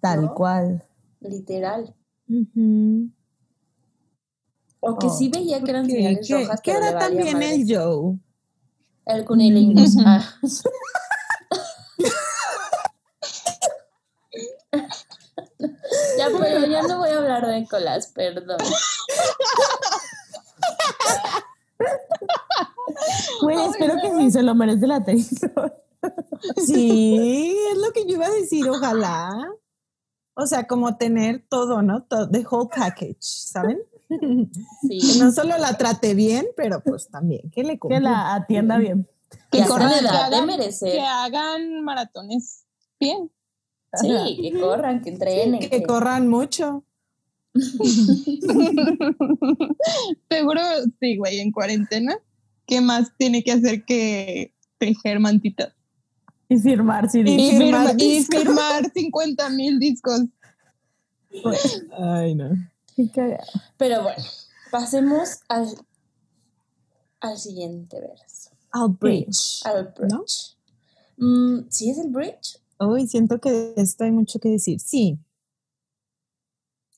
[0.00, 0.34] Tal ¿no?
[0.34, 0.84] cual.
[1.20, 1.94] literal.
[2.28, 3.10] Ujú.
[4.80, 5.10] O que Oh.
[5.10, 8.16] sí veía que eran ¿Qué, señales qué- rojas, qué era también el Joe?
[9.06, 9.96] El cunilingus.
[10.04, 10.22] Ah.
[16.18, 18.58] ya, pero ya no voy a hablar de Nicolás, perdón.
[23.42, 25.82] Güey, espero que sí se lo merece la Taylor.
[26.66, 29.30] Sí, es lo que yo iba a decir, ojalá.
[30.40, 32.04] O sea, como tener todo, ¿no?
[32.04, 33.78] Todo, the whole package, ¿saben?
[34.88, 35.18] Que Sí.
[35.18, 38.00] no solo la trate bien, pero pues también que le Que cumpla.
[38.00, 39.06] la atienda bien.
[39.50, 40.92] Que Que corran, que hagan, merecer.
[40.92, 42.64] que hagan maratones
[42.98, 43.30] bien.
[44.00, 44.08] Sí,
[44.40, 45.60] que corran, que entrenen.
[45.60, 46.84] que que- corran mucho.
[50.30, 50.60] Seguro,
[51.00, 52.16] sí, güey, en cuarentena.
[52.66, 55.74] ¿Qué más tiene que hacer que tejer mantitas?
[56.48, 57.20] Y firmar, sí.
[57.24, 60.22] Y Y, firmar y firmar 50 mil discos.
[61.98, 62.50] Ay, no.
[62.96, 63.44] Qué cagado.
[63.76, 64.22] Pero bueno,
[64.70, 65.68] pasemos al,
[67.20, 68.50] al siguiente verso.
[68.72, 69.60] Al bridge.
[69.64, 70.18] Al ¿No?
[70.18, 70.56] bridge.
[71.18, 72.58] Mm, ¿Sí es el bridge?
[72.78, 74.80] Hoy siento que de esto hay mucho que decir.
[74.80, 75.18] Sí.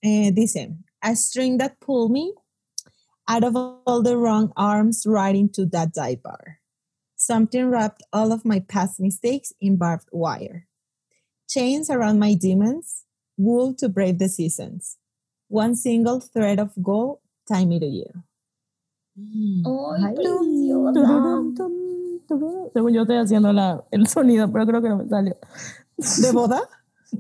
[0.03, 2.33] Eh, dice, a string that pulled me
[3.27, 6.60] out of all the wrong arms right into that dive bar.
[7.21, 10.67] Something wrapped all of my past mistakes in barbed wire.
[11.47, 13.05] Chains around my demons,
[13.37, 14.97] wool to brave the seasons.
[15.49, 18.09] One single thread of gold tie me to you.
[19.19, 20.15] ¡Ay, Ay.
[20.15, 20.93] preciosa!
[20.97, 21.73] Tururún, tum,
[22.27, 22.71] tururún.
[22.73, 25.37] Según yo estoy haciendo la, el sonido, pero creo que no me salió.
[25.99, 26.63] ¿De boda?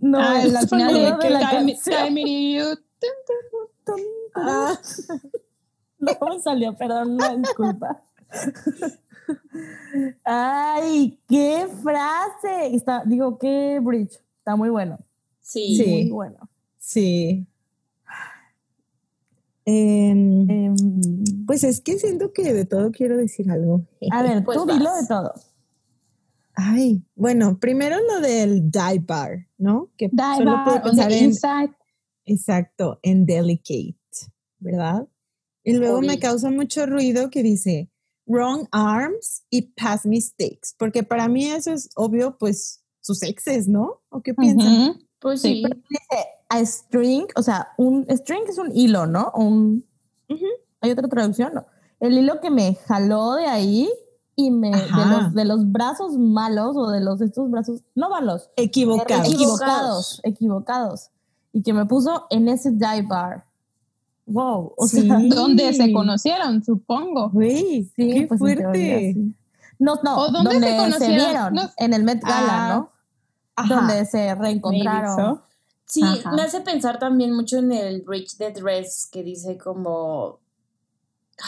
[0.00, 2.06] No, ah, el final sonido de de la Time, canción.
[2.06, 2.76] Time It You.
[3.84, 4.00] Tum,
[4.34, 4.78] Ah,
[5.98, 8.02] No me salió, perdón, una disculpa.
[10.24, 12.74] Ay, qué frase.
[12.74, 14.18] Está, digo, qué bridge.
[14.38, 14.98] Está muy bueno.
[15.40, 15.76] Sí.
[15.76, 15.86] Sí.
[15.90, 16.48] Muy bueno.
[16.78, 17.46] sí.
[19.66, 20.74] Em, Em,
[21.46, 23.82] pues es que siento que de todo quiero decir algo.
[24.10, 25.32] a ver, Pues tú dilo de todo.
[26.54, 29.90] Ay, bueno, primero lo del dive bar, ¿no?
[29.96, 31.70] Que Dive solo bar puedo on the pensar en, inside.
[32.24, 33.96] exacto, en delicate,
[34.58, 35.06] ¿verdad?
[35.62, 37.89] Y luego me causa mucho ruido que dice
[38.30, 44.02] wrong arms y past mistakes, porque para mí eso es obvio, pues sus exes, ¿no?
[44.10, 45.00] ¿O qué piensan?
[45.20, 45.72] Pues Sí, sí.
[45.88, 49.30] Dice a string, o sea, un string es un hilo, ¿no?
[49.34, 49.84] Un.
[50.80, 51.52] ¿Hay otra traducción?
[51.54, 51.66] No.
[51.98, 53.90] El hilo que me jaló de ahí
[54.36, 58.48] y me, de los, de los brazos malos o de los, estos brazos, no malos,
[58.56, 59.22] Equivocado.
[59.22, 61.10] Equivo- equivocados, equivocados.
[61.52, 63.44] Y que me puso en ese dive bar.
[64.32, 64.74] Wow.
[64.76, 65.06] O Sí.
[65.06, 67.30] sea, Donde se conocieron, supongo.
[67.40, 69.12] Sí, qué pues teoría, fuerte.
[69.14, 69.34] sí.
[69.78, 71.16] No, no, ¿O dónde se conocieron?
[71.16, 71.62] vieron, No.
[71.78, 72.90] en el Met Gala, Ah, ¿no?
[73.56, 73.74] Ajá.
[73.74, 75.16] Donde se reencontraron.
[75.16, 75.42] so.
[75.86, 76.32] Sí, Ajá.
[76.32, 80.38] me hace pensar también mucho en el Bridge the Dress que dice como.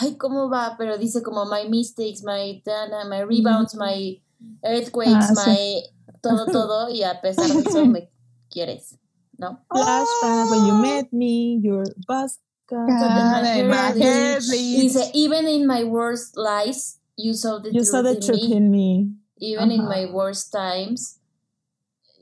[0.01, 0.75] Ay, ¿cómo va?
[0.79, 4.21] Pero dice como my mistakes, my, dana, my rebounds, my
[4.63, 5.51] earthquakes, Ah, sí.
[5.51, 5.83] my.
[6.23, 6.89] Todo, todo.
[6.89, 8.09] Y a pesar de eso me
[8.51, 8.97] quieres,
[9.37, 9.61] ¿no?
[9.69, 12.39] Flashback when you met me, your bus
[12.73, 18.21] my dice, even in my worst lies, you saw the You truth, saw the in,
[18.21, 18.53] truth me.
[18.57, 19.09] in me.
[19.39, 21.19] Even in my worst times,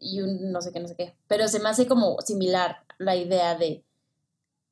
[0.00, 1.12] you no sé qué, no sé qué.
[1.28, 3.84] Pero se me hace como similar la idea de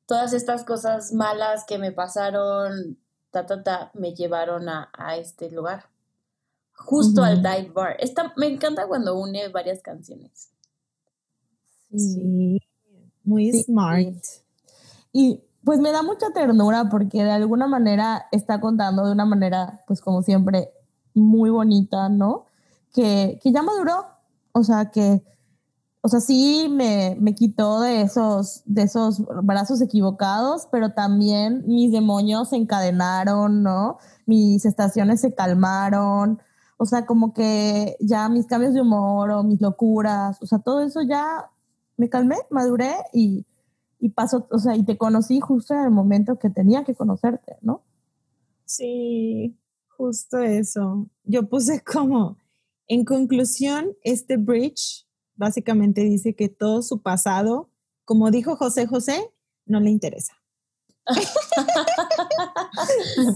[0.07, 2.97] todas estas cosas malas que me pasaron,
[3.31, 5.85] ta, ta, ta, me llevaron a, a este lugar.
[6.73, 7.97] Justo al dive bar.
[7.99, 10.49] Esta, me encanta cuando une varias canciones.
[11.95, 12.59] Sí,
[13.23, 13.63] muy Sí.
[13.63, 14.15] smart.
[15.11, 19.83] Y pues me da mucha ternura porque de alguna manera está contando de una manera,
[19.87, 20.71] pues como siempre,
[21.13, 22.45] muy bonita, ¿no?
[22.93, 24.05] Que, que ya maduró.
[24.51, 25.23] O sea, que,
[26.01, 31.91] o sea, sí me, me quitó de esos, de esos brazos equivocados, pero también mis
[31.91, 33.97] demonios se encadenaron, ¿no?
[34.25, 36.39] Mis estaciones se calmaron,
[36.77, 40.81] o sea, como que ya mis cambios de humor o mis locuras, o sea, todo
[40.81, 41.49] eso ya
[41.97, 43.45] me calmé, maduré y,
[43.99, 47.57] y pasó, o sea, y te conocí justo en el momento que tenía que conocerte,
[47.61, 47.83] ¿no?
[48.65, 49.57] Sí,
[49.89, 51.07] justo eso.
[51.23, 52.37] Yo puse como,
[52.87, 57.69] en conclusión, este bridge básicamente dice que todo su pasado,
[58.05, 59.31] como dijo José José,
[59.65, 60.33] no le interesa.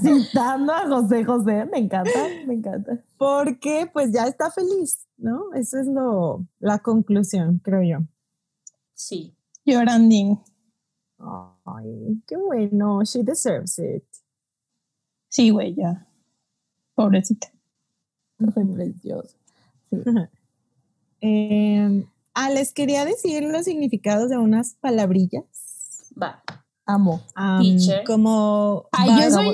[0.01, 3.03] Citando a José José, me encanta, me encanta.
[3.17, 5.53] Porque pues ya está feliz, ¿no?
[5.53, 8.05] Eso es lo, la conclusión, creo yo.
[8.93, 9.35] Sí.
[9.65, 10.39] Lloranding.
[11.65, 14.03] Ay, qué bueno, she deserves it.
[15.29, 16.07] Sí, güey, ya.
[16.95, 17.47] Pobrecita.
[18.53, 19.35] Soy precioso.
[19.89, 19.97] Sí.
[21.21, 25.45] Eh, ah, les quería decir los significados de unas palabrillas.
[26.21, 26.43] Va.
[26.85, 27.21] Amo.
[27.35, 28.03] Am, Teacher.
[28.05, 29.45] como Ay, yo soy,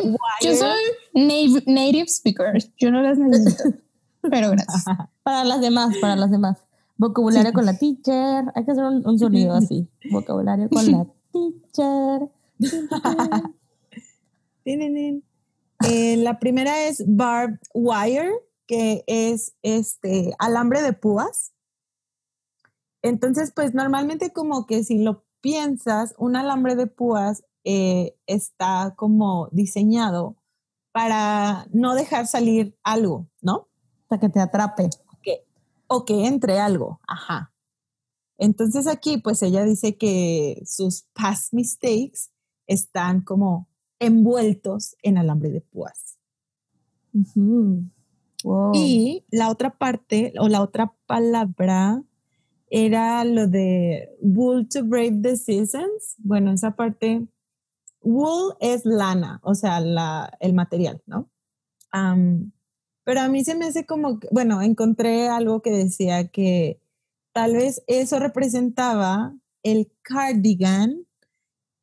[0.42, 0.56] yo Wire.
[0.58, 0.80] soy
[1.14, 2.58] native, native speaker.
[2.78, 3.64] Yo no las necesito.
[4.22, 4.84] Pero gracias.
[5.24, 6.58] Para las demás, para las demás.
[6.98, 7.54] Vocabulario Sí.
[7.54, 8.46] con la teacher.
[8.56, 9.88] Hay que hacer un, un sonido así.
[10.12, 11.06] Vocabulario con la
[15.88, 18.34] Eh, la primera es barbed wire,
[18.68, 21.54] que es este alambre de púas.
[23.02, 29.48] Entonces, pues normalmente como que si lo piensas, un alambre de púas eh, está como
[29.52, 30.36] diseñado
[30.92, 33.70] para no dejar salir algo, ¿no?
[34.04, 34.90] Hasta que te atrape.
[35.88, 37.00] o que entre algo.
[37.08, 37.52] Ajá.
[38.40, 42.32] Entonces aquí, pues ella dice que sus past mistakes
[42.68, 43.68] están como
[44.00, 46.18] envueltos en alambre de púas.
[48.44, 48.72] Wow.
[48.74, 52.02] Y la otra parte, o la otra palabra,
[52.70, 56.16] era lo de wool to brave the seasons.
[56.20, 57.28] Bueno, esa parte,
[58.02, 61.30] wool es lana, o sea, la, el material, ¿no?
[63.04, 66.80] Pero a mí se me hace como, bueno, encontré algo que decía que
[67.40, 69.34] tal vez eso representaba
[69.64, 71.06] el cardigan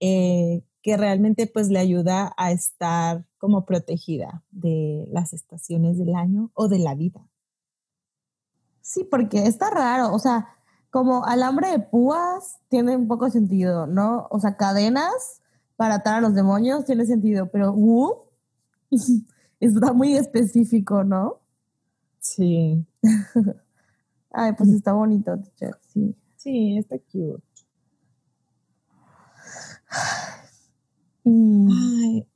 [0.01, 6.51] eh, que realmente pues le ayuda a estar como protegida de las estaciones del año
[6.53, 7.27] o de la vida.
[8.83, 10.13] Sí, porque está raro.
[10.13, 10.47] O sea,
[10.91, 14.27] como alambre de púas tiene un poco sentido, ¿no?
[14.31, 15.41] O sea, cadenas
[15.77, 18.15] para atar a los demonios tiene sentido, pero uh,
[19.61, 21.41] está muy específico, ¿no?
[22.21, 22.85] Sí,
[24.39, 26.14] Ay, pues está bonito, teacher, sí.
[26.37, 27.43] sí, está cute.
[31.24, 31.68] Mm.
[31.72, 32.28] Ay,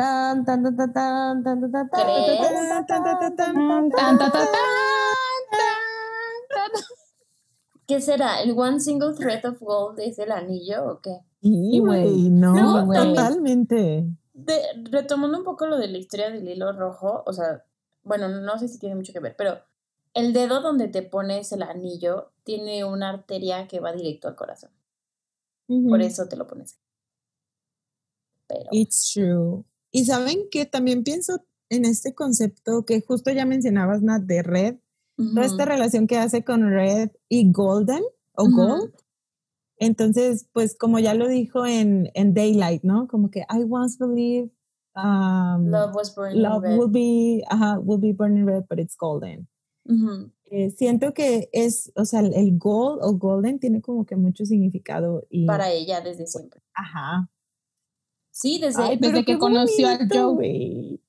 [7.87, 8.41] ¿Qué será?
[8.41, 11.19] ¿El One Single Thread of Gold es el anillo o qué?
[11.41, 12.29] Sí, güey.
[12.29, 14.07] no, totalmente.
[14.35, 14.61] De,
[14.91, 17.63] retomando un poco lo de la historia del hilo rojo, o sea,
[18.03, 19.59] bueno, no sé si tiene mucho que ver, pero
[20.13, 24.71] el dedo donde te pones el anillo tiene una arteria que va directo al corazón.
[25.67, 26.77] Por eso te lo pones.
[28.47, 29.63] Pero It's true.
[29.91, 34.75] Y saben que también pienso en este concepto que justo ya mencionabas, Nat, de Red,
[35.15, 38.49] toda esta relación que hace con Red y Golden o.
[38.49, 38.93] Gold.
[39.77, 43.07] Entonces, pues como ya lo dijo en, en Daylight, ¿no?
[43.07, 44.51] Como que I once believed
[44.95, 46.77] um, Love was burning love red.
[46.77, 49.47] will be, ajá, will be burning red, but it's golden.
[50.49, 55.25] Eh, siento que es, o sea, el gold o golden tiene como que mucho significado
[55.29, 56.61] y, Para ella desde siempre.
[56.73, 57.29] ajá.
[58.31, 58.83] Sí, desde...
[58.83, 60.33] Ay, desde que conoció al bonito, Joe.
[60.33, 61.01] güey.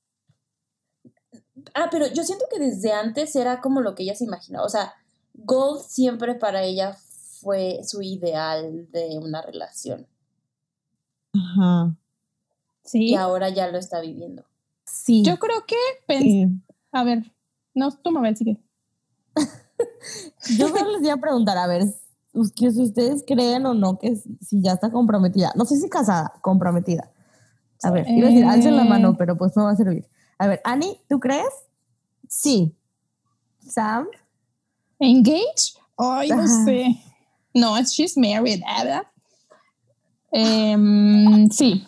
[1.75, 4.65] Ah, pero yo siento que desde antes era como lo que ella se imaginaba.
[4.65, 4.95] O sea,
[5.35, 6.97] Gold siempre para ella
[7.47, 10.05] fue su ideal de una relación.
[11.33, 11.97] Ajá.
[12.83, 13.11] Sí.
[13.11, 14.45] Y ahora ya lo está viviendo.
[14.85, 15.23] Sí.
[15.23, 15.77] Yo creo que
[16.19, 16.49] Sí.
[16.91, 17.33] A ver,
[17.73, 18.61] no, tú Mabel, sigue.
[20.59, 21.85] Yo solo les iba a preguntar, a ver,
[22.57, 25.53] que si ustedes creen o no que si ya está comprometida.
[25.55, 27.13] No sé si casada, comprometida.
[27.85, 28.89] A ver, iba a decir, alcen la Eh.
[28.89, 30.09] mano, pero pues no va a servir.
[30.39, 31.47] A ver, Ani, ¿tú crees?
[32.29, 32.75] Sí.
[33.65, 34.09] Sam,
[34.99, 35.75] ¿Engage?
[35.97, 36.87] Ay, no sé.
[37.57, 39.03] No, es she's married, ¿verdad?
[40.31, 41.87] Em, sí.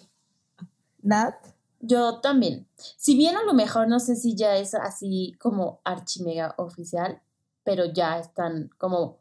[1.02, 1.34] Nat.
[1.80, 2.66] Yo también.
[2.96, 7.20] Si bien a lo mejor no sé si ya es así como archimega oficial,
[7.64, 9.18] pero ya están como,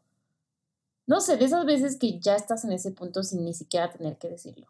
[1.05, 4.17] no sé, de esas veces que ya estás en ese punto sin ni siquiera tener
[4.17, 4.67] que decirlo.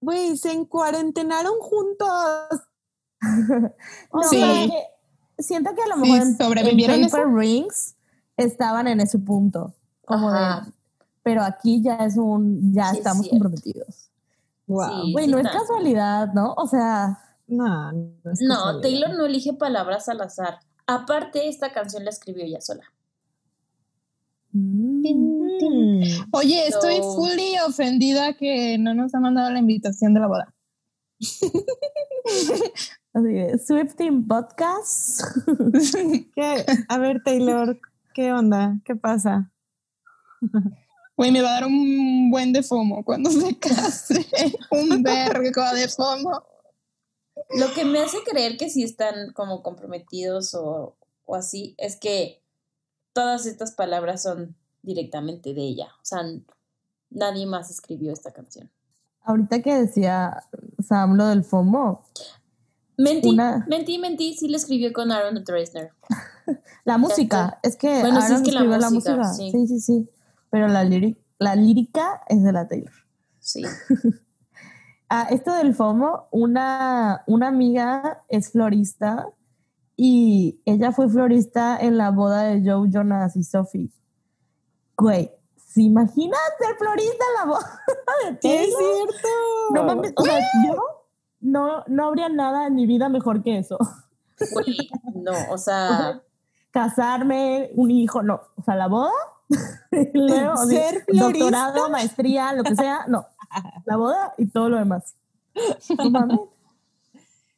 [0.00, 2.08] Güey, se encuarentenaron juntos.
[4.10, 4.70] O sea, Sí.
[5.36, 7.10] que siento que a lo Sí, mejor en- sobrevivieron en.
[7.10, 7.96] Paper Rings
[8.36, 9.74] estaban en ese punto.
[10.06, 10.66] Como Ajá.
[10.66, 10.72] de,
[11.28, 14.10] pero aquí ya es un, ya Sí, estamos comprometidos.
[14.66, 15.04] Wow.
[15.04, 15.12] Sí.
[15.12, 16.54] Güey, no es casualidad, ¿no?
[16.56, 18.80] O sea, No, no, es No.
[18.80, 20.60] Taylor no elige palabras al azar.
[20.86, 22.84] Aparte, esta canción la escribió ella sola.
[24.52, 26.02] Mm.
[26.32, 30.54] Oye, estoy fully ofendida que no nos ha mandado la invitación de la boda.
[33.12, 35.20] así de, Swifting Podcast.
[36.34, 36.64] ¿Qué?
[36.88, 37.78] A ver, Taylor,
[38.14, 38.78] ¿qué onda?
[38.86, 39.52] ¿Qué pasa?
[41.18, 44.24] Güey, me va a dar un buen de FOMO cuando se case.
[44.70, 46.42] un vergo de FOMO.
[47.58, 52.40] Lo que me hace creer que sí están como comprometidos o, o así es que
[53.12, 55.88] todas estas palabras son directamente de ella.
[56.00, 56.20] O sea,
[57.10, 58.70] nadie más escribió esta canción.
[59.22, 60.44] Ahorita que decía
[60.86, 62.04] Sam lo del FOMO,
[62.96, 64.34] Mentí, Una- mentí, mentí.
[64.34, 65.92] Sí la escribió con Aaron Dresner.
[66.84, 69.34] la música, es que Bueno, sí, es que la escribió la música, música.
[69.34, 69.50] sí.
[69.52, 70.08] Sí, sí, sí.
[70.50, 72.92] Pero la, lírica la lírica es de la Taylor.
[73.40, 73.62] Sí.
[75.10, 79.26] Ah, esto del FOMO, una, una amiga es florista
[79.96, 83.90] y ella fue florista en la boda de Joe Jonas y Sophie.
[84.98, 87.80] Güey, ¿se imaginan ser florista en la boda
[88.22, 89.08] de Sí, es Taylor?
[89.08, 89.28] cierto.
[89.74, 90.76] No mames, o sea, yo
[91.40, 93.78] no, no habría nada en mi vida mejor que eso.
[94.52, 96.20] Güey, no, o sea,
[96.70, 98.40] Casarme, un hijo, no.
[98.56, 99.10] O sea, la boda,
[100.14, 103.26] luego, Ser doctorado, maestría, lo que sea, no.
[103.86, 105.14] La boda y todo lo demás.
[105.98, 106.38] No mames.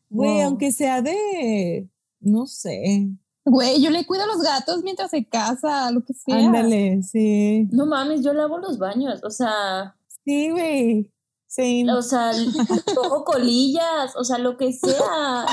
[0.08, 0.42] Güey, Wow.
[0.46, 1.88] aunque sea de,
[2.20, 3.08] no sé,
[3.44, 6.36] Güey, yo le cuido a los gatos mientras se casa, lo que sea.
[6.36, 7.66] ándale, sí.
[7.72, 9.20] no mames, yo lavo los baños.
[9.24, 11.10] O sea, Sí, güey.
[11.46, 11.84] Sí.
[11.88, 12.30] o sea,
[12.94, 15.46] cojo colillas, o sea, lo que sea.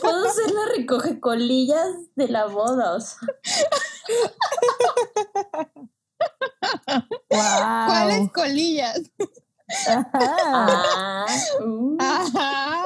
[0.00, 3.18] Puedo ser la recoge colillas de la boda, o sea.
[7.30, 7.86] Wow.
[7.86, 9.00] ¿Cuáles colillas?
[9.88, 10.06] Ajá.
[10.12, 11.26] Ah,
[11.60, 12.84] uh, Ajá.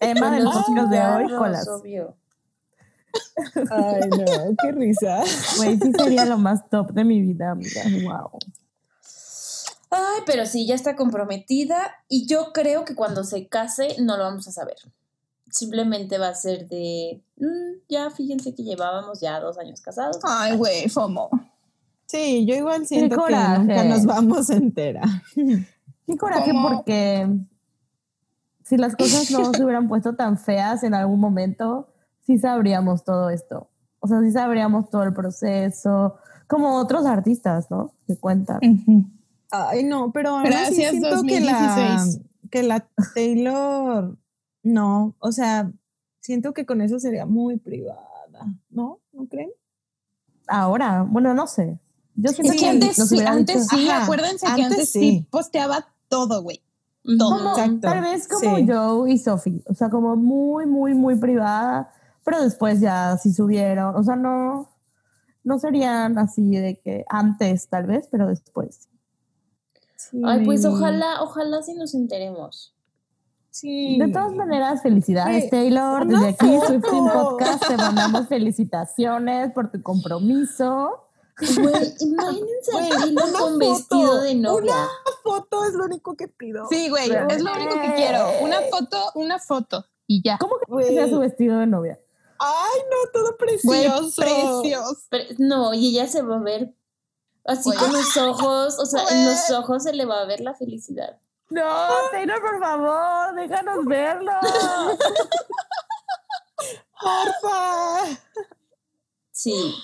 [0.00, 1.68] Del con los podcast de hoy, colas.
[1.68, 2.16] obvio.
[3.70, 5.22] Ay, no, qué risa.
[5.56, 7.82] Güey, sí sería lo más top de mi vida, amiga.
[8.04, 8.38] Wow.
[9.90, 14.24] Ay, pero sí, ya está comprometida y yo creo que cuando se case no lo
[14.24, 14.76] vamos a saber.
[15.50, 20.18] Simplemente va a ser de, "Mm, ya fíjense que llevábamos ya dos años casados.
[20.24, 21.30] Ay, güey, FOMO.
[22.06, 23.58] Sí, yo igual siento que coraje.
[23.60, 25.04] nunca nos vamos a enterar.
[26.06, 26.68] Qué coraje ¿Cómo?
[26.68, 27.28] porque
[28.64, 31.88] si las cosas no se hubieran puesto tan feas en algún momento,
[32.26, 33.68] sí sabríamos todo esto.
[34.00, 36.16] O sea, sí sabríamos todo el proceso,
[36.46, 37.92] como otros artistas, ¿no?
[38.06, 38.60] Que cuentan.
[39.50, 42.20] Ay, no, pero así Gracias, siento que la, 2016.
[42.50, 44.16] que la Taylor,
[44.66, 45.70] no, o sea,
[46.20, 49.00] siento que con eso sería muy privada, ¿no?
[49.12, 49.50] ¿No creen?
[50.48, 51.78] Ahora, bueno, no sé.
[52.14, 54.88] Yo siento Es que que antes sí, hubieran antes dicho- sí, Ajá, acuérdense que antes
[54.90, 55.00] sí.
[55.00, 55.26] sí.
[55.30, 56.62] posteaba todo, güey.
[57.18, 57.50] Todo.
[57.50, 57.80] Exacto.
[57.82, 58.66] Tal vez como sí.
[58.68, 61.92] Joe y Sophie, o sea, como muy, muy, muy privada,
[62.24, 64.68] pero después ya sí subieron, o sea, no,
[65.44, 68.88] no serían así de que antes tal vez, pero después.
[69.96, 72.75] Sí, Ay, pues ojalá, ojalá sí nos enteremos.
[73.58, 73.98] Sí.
[73.98, 76.58] De todas maneras, felicidades Taylor, desde aquí.
[76.66, 81.08] Swifting Podcast te mandamos felicitaciones por tu compromiso.
[81.38, 84.74] Güey, imagínense a Taylor con foto, vestido de novia.
[84.74, 84.88] Una
[85.24, 86.66] foto es lo único que pido.
[86.68, 88.26] Sí, güey, es lo único que quiero.
[88.42, 90.36] Una foto, una foto y ya.
[90.36, 90.94] ¿Cómo que Güey.
[90.94, 91.98] sea su vestido de novia?
[92.38, 94.20] Ay, no, todo precioso.
[94.20, 94.98] precioso.
[95.08, 96.74] Pero- no, y ella se va a ver
[97.46, 100.52] así con los ojos, o sea, en los ojos se le va a ver la
[100.52, 101.18] felicidad.
[101.50, 101.62] No,
[102.10, 104.32] Taylor, por favor, déjanos verlo.
[107.00, 108.20] Porfa.
[109.30, 109.74] Sí.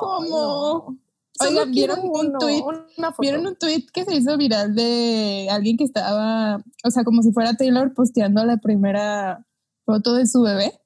[0.00, 0.96] ¿Cómo?
[1.38, 2.64] Solo Oigan, ¿vieron un uno, tuit?
[2.64, 3.20] Una foto.
[3.20, 7.32] ¿Vieron un tweet que se hizo viral de alguien que estaba, o sea, como si
[7.32, 9.44] fuera Taylor posteando la primera
[9.84, 10.80] foto de su bebé?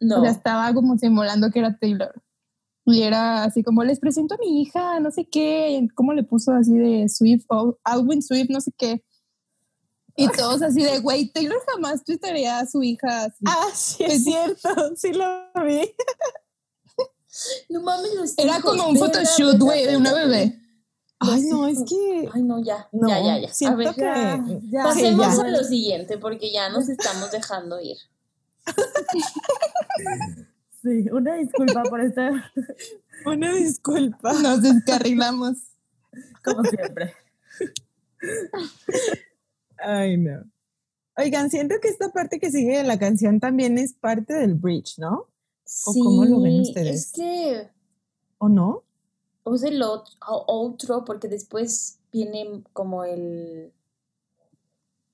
[0.00, 0.18] No.
[0.18, 2.20] O sea, estaba como simulando que era Taylor.
[2.84, 6.52] Y era así como, les presento a mi hija, no sé qué, ¿cómo le puso
[6.52, 9.04] así de Swift, o Alwyn Swift, no sé qué?
[10.16, 13.44] Y todos así de, güey, Taylor jamás tuitaría a su hija así.
[13.46, 14.30] Ah, sí, Pues es sí.
[14.30, 14.68] cierto.
[14.96, 15.94] Sí lo vi.
[17.70, 20.60] No mames, los Era hijos, como un photoshoot, güey, de una bebé.
[21.18, 22.28] Ay, no, es que.
[22.30, 22.88] Ay, no, ya.
[22.92, 23.68] No, ya, ya, ya.
[23.70, 24.00] A ver, que.
[24.02, 24.82] Ya, ya.
[24.82, 25.42] pasemos ya.
[25.42, 27.96] a lo siguiente porque ya nos estamos dejando ir.
[30.82, 32.32] Sí, una disculpa por estar
[33.26, 34.32] Una disculpa.
[34.34, 35.56] Nos descarrilamos.
[36.44, 37.14] como siempre.
[39.78, 40.44] Ay, no.
[41.16, 44.98] Oigan, siento que esta parte que sigue de la canción también es parte del bridge,
[44.98, 45.28] ¿no?
[45.64, 47.06] Sí, cómo lo ven ustedes?
[47.06, 47.68] Es que
[48.38, 48.82] ¿O no?
[49.44, 53.72] o es el ot- o- otro porque después viene como el...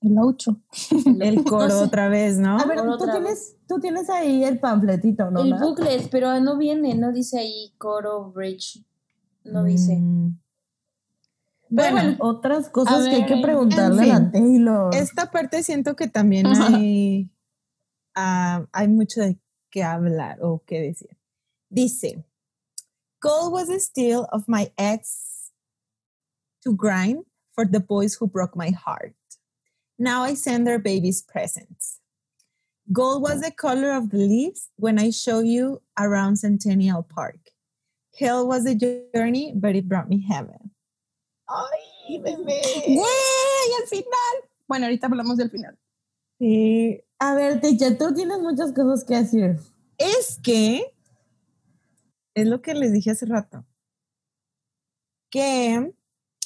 [0.01, 0.55] El outro.
[1.19, 2.57] El no coro sé, otra vez, ¿no?
[2.57, 5.41] A ver, Por tú tienes, tú tienes ahí el panfletito, ¿no?
[5.41, 8.83] el booklet, pero no viene, no dice ahí coro bridge.
[9.43, 9.97] No dice.
[9.97, 10.39] Mm,
[11.75, 14.11] Pero Bueno, bueno, otras cosas A que hay ver, que en preguntarle fin.
[14.11, 14.95] a Taylor.
[14.95, 17.31] esta parte siento que también hay,
[18.15, 19.37] ah, hay mucho de
[19.69, 21.17] qué hablar o qué decir.
[21.69, 22.25] Dice,
[23.19, 25.51] Cole was the steel of my ex
[26.63, 29.13] to grind for the boys who broke my heart.
[29.99, 31.99] Now I send their babies presents.
[32.91, 37.51] Gold was the color of the leaves when I show you around Centennial Park.
[38.17, 38.75] Hell was the
[39.13, 40.71] journey, but it brought me heaven.
[41.47, 42.61] ¡Ay, bebé!
[42.87, 43.73] ¡Yay!
[43.81, 44.49] ¡Al final!
[44.67, 45.77] Bueno, ahorita hablamos del final.
[46.39, 49.59] Sí, A ver, teacher, tú tienes muchas cosas que decir.
[49.97, 50.95] Es que,
[52.33, 53.65] es lo que les dije hace rato,
[55.29, 55.93] que,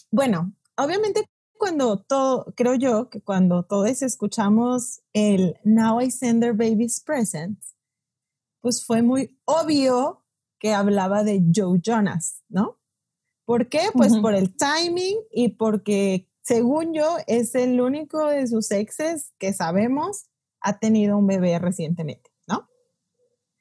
[0.10, 6.54] bueno, obviamente cuando todo, creo yo que cuando todos escuchamos el Now I Send Their
[6.54, 7.76] Babies Presents,
[8.62, 10.24] pues fue muy obvio
[10.60, 12.80] que hablaba de Joe Jonas, ¿no?
[13.45, 13.89] ¿Por qué?
[13.93, 19.51] Pues por el timing y porque, según yo, es el único de sus exes que
[19.51, 20.30] sabemos
[20.62, 22.70] ha tenido un bebé recientemente, ¿no?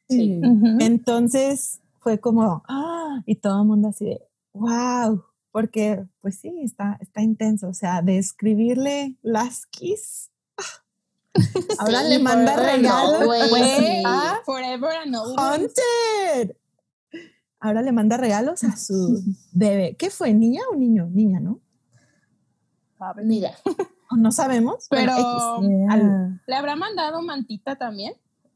[0.08, 0.40] Sí.
[0.78, 4.22] Entonces fue como, ah, y todo el mundo así de,
[4.52, 10.30] wow, porque pues sí, está, está intenso, o sea, de escribirle las kiss.
[11.78, 13.24] Ahora Sí, le manda regalo.
[13.26, 13.48] Fue
[13.78, 14.02] sí.
[14.04, 15.38] a Forever and Always.
[15.38, 16.56] Haunted.
[17.60, 19.22] Ahora le manda regalos a su
[19.52, 19.94] bebé.
[19.96, 20.34] ¿Qué fue?
[20.34, 21.06] ¿Niña o niño?
[21.12, 21.60] Niña, ¿no?
[23.24, 23.52] Mira,
[24.12, 24.86] ¿O no sabemos.
[24.88, 25.68] Bueno, Pero X.
[25.68, 28.14] Yeah, Al- le habrá mandado mantita también.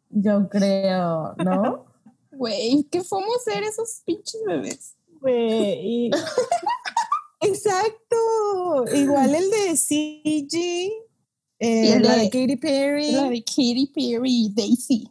[0.09, 1.84] Yo creo, ¿no?
[2.30, 4.94] Güey, ¿qué fuimos ser esos pinches bebés?
[5.20, 6.11] Güey.
[7.41, 8.16] Exacto.
[8.95, 10.91] Igual el de CG,
[11.59, 13.12] eh, el la de- de Katy Perry.
[13.12, 15.11] La de Katy Perry y Daisy.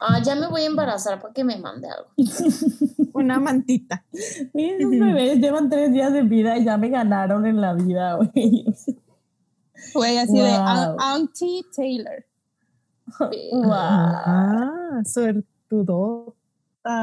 [0.00, 2.10] ah, ya me voy a embarazar para que me mande algo.
[3.14, 4.04] Una mantita.
[4.52, 8.14] Miren, esos bebés llevan tres días de vida y ya me ganaron en la vida,
[8.34, 8.64] güey.
[9.94, 10.50] Güey, así de Wow.
[10.50, 12.24] "Au- Auntie Taylor.
[13.52, 13.72] Wow.
[13.72, 16.34] Ah, suertudota.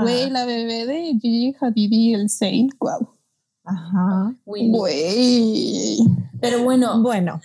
[0.02, 2.74] Güey, la bebé de Gigi Hadid y el Saint.
[2.80, 3.10] Wow.
[3.66, 4.36] Ajá.
[4.46, 5.98] Güey.
[6.42, 7.40] Pero bueno, Bueno,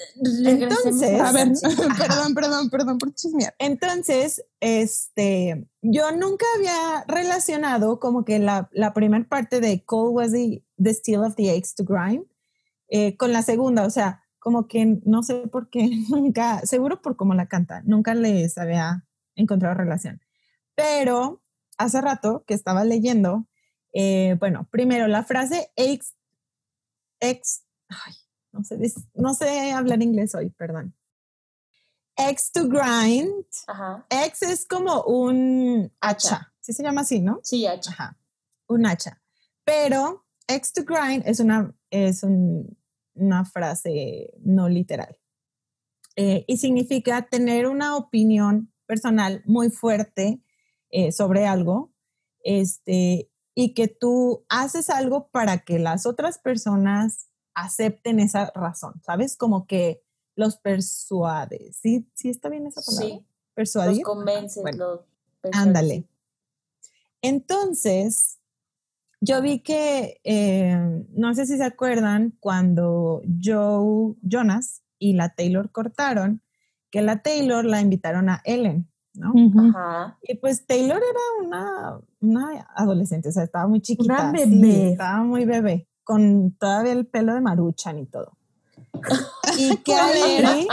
[0.45, 1.53] entonces- A ver,
[1.99, 3.55] perdón, perdón, perdón por chismear.
[3.61, 10.33] entonces, este, yo nunca había relacionado como que la, la primera parte de Cole was
[10.33, 12.25] the, the steel of the eggs to grind
[12.89, 17.15] eh, con la segunda, o sea, como que no sé por qué nunca, seguro por
[17.17, 19.05] cómo la canta, nunca les había
[19.37, 20.21] encontrado relación.
[20.75, 21.43] Pero
[21.77, 23.47] hace rato que estaba leyendo,
[24.01, 26.15] eh, bueno, primero la frase ex,
[27.21, 28.15] ex, ay,
[28.53, 28.79] no sé,
[29.15, 30.95] no sé hablar inglés hoy, perdón.
[32.17, 34.07] Ex to grind, Ajá.
[34.11, 36.53] ex es como un hacha, Hacha.
[36.61, 37.41] sí se llama así, ¿no?
[37.43, 37.91] Sí, H.
[37.91, 38.19] Ajá,
[38.69, 39.21] un hacha.
[39.65, 42.77] Pero ex to grind es una, es un-
[43.15, 45.17] una frase no literal.
[46.17, 50.41] Eh, y significa tener una opinión personal muy fuerte
[50.91, 51.93] eh, sobre algo
[52.45, 53.29] este,
[53.61, 59.37] y que tú haces algo para que las otras personas acepten esa razón, ¿sabes?
[59.37, 60.01] Como que
[60.37, 61.77] los persuades.
[61.77, 63.09] ¿Sí, ¿Sí está bien esa palabra?
[63.09, 63.15] Sí.
[63.15, 64.03] Los Persuadir.
[64.03, 64.79] convences, bueno.
[64.79, 65.01] los
[65.51, 66.05] Ándale.
[67.21, 68.39] Entonces,
[69.21, 70.79] yo vi que, eh,
[71.11, 76.43] no sé si se acuerdan, cuando Joe Jonas y la Taylor cortaron,
[76.93, 79.33] que la Taylor la invitaron a Ellen, ¿no?
[79.71, 80.19] Ajá.
[80.23, 84.31] Y pues Taylor era una, una adolescente, o sea, estaba muy chiquita.
[84.31, 84.91] Una sí, bebé.
[84.93, 88.33] estaba muy bebé, con todavía el pelo de maruchan y todo.
[89.59, 90.67] y que ahí,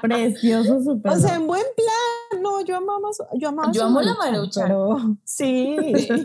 [0.00, 3.86] Precioso su o sea, en buen plan, no, yo amaba, su- yo amaba Yo su
[3.86, 4.14] amo la.
[4.54, 5.76] Pero sí.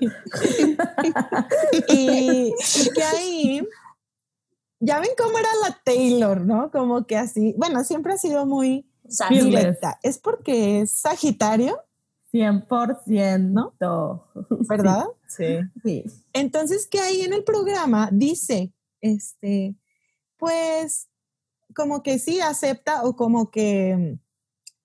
[1.89, 3.67] y, y que ahí,
[4.79, 6.71] ya ven cómo era la Taylor, ¿no?
[6.71, 8.87] Como que así, bueno, siempre ha sido muy
[10.01, 11.79] Es porque es Sagitario,
[12.31, 13.73] 100%, ¿No?
[13.79, 14.25] ¿no?
[14.69, 15.05] ¿verdad?
[15.27, 15.59] Sí.
[15.83, 16.05] Sí.
[16.33, 19.75] Entonces, que ahí en el programa dice, este,
[20.37, 21.09] pues,
[21.75, 24.19] como que sí acepta o como que mm,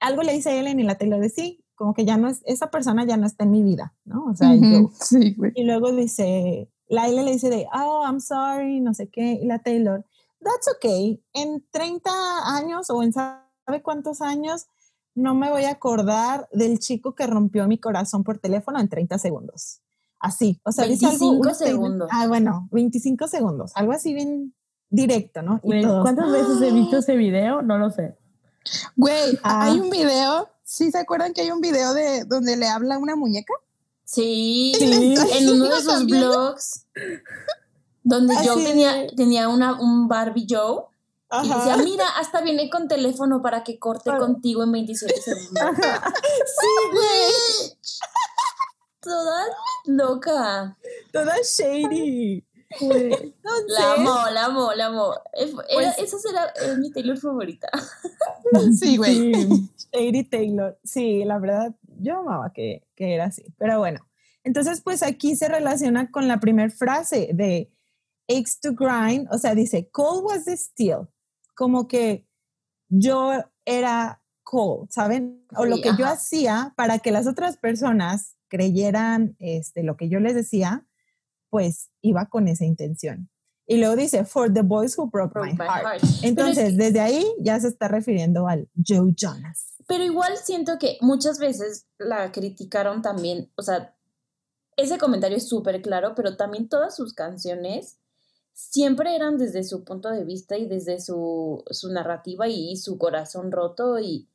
[0.01, 2.43] algo le dice a Ellen y la Taylor de sí, como que ya no es,
[2.47, 4.27] esa persona ya no está en mi vida, ¿no?
[4.27, 4.91] O sea, yo.
[5.01, 5.53] Sí, güey.
[5.55, 9.47] Y luego dice, la Ellen le dice de, oh, I'm sorry, no sé qué, y
[9.47, 10.05] la Taylor,
[10.41, 12.11] that's okay, en 30
[12.57, 13.13] años o en
[13.67, 14.67] sabe cuántos años
[15.15, 19.19] no me voy a acordar del chico que rompió mi corazón por teléfono en 30
[19.19, 19.81] segundos.
[20.21, 22.09] Así, o sea, dice algo, 25 un statement- segundos.
[22.13, 24.55] Ah, bueno, 25 segundos, algo así bien
[24.89, 25.57] directo, ¿no?
[25.63, 27.61] Y Güey, todos, ¿Cuántas veces he visto ese video?
[27.63, 28.17] No lo sé.
[28.97, 29.65] Güey, Ah.
[29.65, 30.49] hay un video.
[30.63, 33.53] ¿Sí se acuerdan que hay un video de donde le habla una muñeca?
[34.05, 34.85] Sí, Sí.
[34.85, 36.87] en uno de ¿Lo sus blogs,
[38.03, 38.65] donde Ah, Joe sí.
[38.65, 40.85] tenía, tenía una, un Barbie Joe,
[41.31, 41.59] y Ajá.
[41.59, 45.65] decía, mira, hasta viene con teléfono para que corte contigo en 27 segundos.
[45.81, 47.79] Sí, güey,
[49.01, 49.45] Toda
[49.87, 50.77] loca.
[51.13, 52.45] toda shady.
[52.81, 55.15] No La amo, la amo, la amo.
[55.35, 57.69] Era, Pues- esa será eh, mi Taylor favorita.
[58.79, 59.35] Sí, güey.
[59.35, 59.71] Sí.
[59.93, 60.79] Shady Taylor.
[60.85, 63.45] Sí, la verdad, yo amaba que, que era así.
[63.59, 64.01] Pero bueno,
[64.45, 67.73] entonces pues aquí se relaciona con la primera frase de
[68.29, 71.09] aches to grind, o sea, dice, cold was the steel,
[71.57, 72.29] como que
[72.89, 73.33] yo
[73.65, 75.45] era cold, ¿saben?
[75.57, 80.21] O lo que yo hacía para que las otras personas creyeran este, lo que yo
[80.21, 80.87] les decía,
[81.51, 83.29] pues iba con esa intención.
[83.67, 85.85] Y luego dice, for the boys who broke, Broke my, my heart.
[85.85, 86.01] heart.
[86.01, 89.75] Pero es Entonces, desde ahí ya se está refiriendo al Joe Jonas.
[89.89, 93.97] Pero igual siento que muchas veces la criticaron también, o sea,
[94.77, 97.99] ese comentario es súper claro, pero también todas sus canciones
[98.57, 103.53] siempre eran desde su punto de vista y desde su, su narrativa y su corazón
[103.53, 104.31] roto y,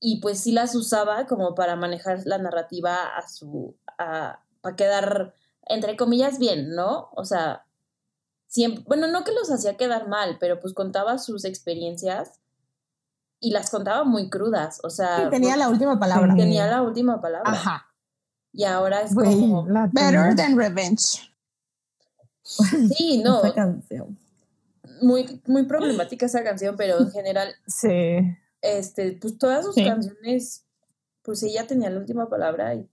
[0.00, 5.34] y pues sí las usaba como para manejar la narrativa a su, a, para quedar,
[5.68, 7.10] entre comillas, bien, ¿no?
[7.12, 7.64] O sea,
[8.48, 12.40] siempre, bueno, no que los hacía quedar mal, pero pues contaba sus experiencias
[13.38, 16.34] y las contaba muy crudas, o sea, Sí, tenía pues, la última palabra.
[16.34, 17.52] Tenía la última palabra.
[17.52, 17.86] Ajá.
[18.52, 21.29] Y ahora es como, Better than revenge.
[22.96, 24.18] sí, no, Esa canción.
[25.02, 27.90] muy, muy problemática esa canción, pero en general, Sí.
[28.60, 29.84] este, pues todas sus Sí.
[29.84, 30.64] canciones,
[31.22, 32.88] pues ella tenía la última palabra y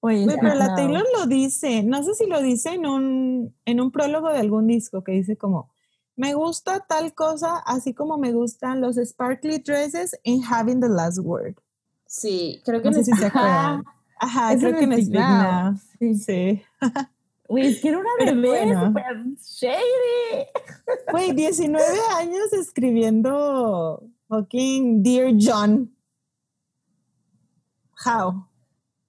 [0.00, 0.74] Oye, pero la no.
[0.76, 4.68] Taylor lo dice, no sé si lo dice en un, en un prólogo de algún
[4.68, 5.70] disco que dice como,
[6.14, 11.18] me gusta tal cosa, así como me gustan los sparkly dresses and having the last
[11.20, 11.56] word.
[12.06, 13.38] sí, creo que No sé si se Ajá.
[13.74, 13.84] acuerdan.
[14.20, 15.62] Ajá, Eso creo que en Speak Speak Now.
[15.72, 15.80] Now.
[15.98, 16.14] Sí.
[16.14, 16.62] Sí.
[17.48, 18.94] Güey, es que era una Pero bebé bueno.
[19.40, 20.46] shady.
[21.10, 21.82] Güey, 19
[22.18, 25.90] años escribiendo fucking Dear John.
[28.04, 28.46] How?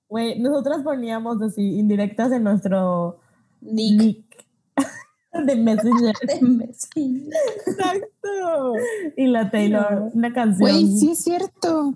[0.08, 3.20] Güey, nosotras poníamos así indirectas en nuestro
[3.62, 4.48] Nick nick
[5.46, 6.16] de Messenger.
[6.42, 7.30] de.
[7.68, 8.74] Exacto.
[9.18, 10.62] Y la Taylor, una canción.
[10.62, 11.94] Güey, sí es cierto.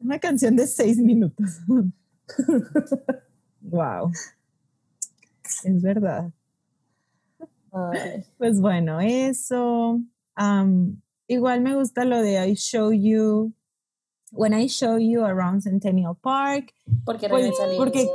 [0.00, 1.60] Una canción de seis minutos.
[3.62, 4.12] wow.
[5.64, 6.30] Es verdad.
[7.72, 10.00] Ay, Pues bueno, eso.
[11.28, 13.52] Igual me gusta lo de I show you.
[14.32, 16.72] When I show you around Centennial Park.
[17.04, 18.08] Porque Pues, regresa porque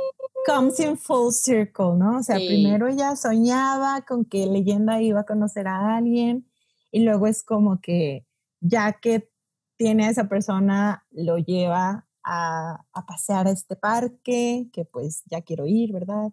[0.46, 2.18] comes in full circle, ¿no?
[2.18, 2.46] O sea, Sí.
[2.46, 6.46] primero ella soñaba con que Leyenda iba a conocer a alguien
[6.90, 8.26] y luego es como que
[8.60, 9.30] ya que
[9.76, 15.40] tiene a esa persona, lo lleva a, a pasear a este parque, que pues ya
[15.42, 16.32] quiero ir, ¿verdad?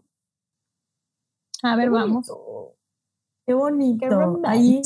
[1.63, 2.27] A ver, Qué vamos.
[3.45, 4.07] qué bonito.
[4.07, 4.81] qué Ahí,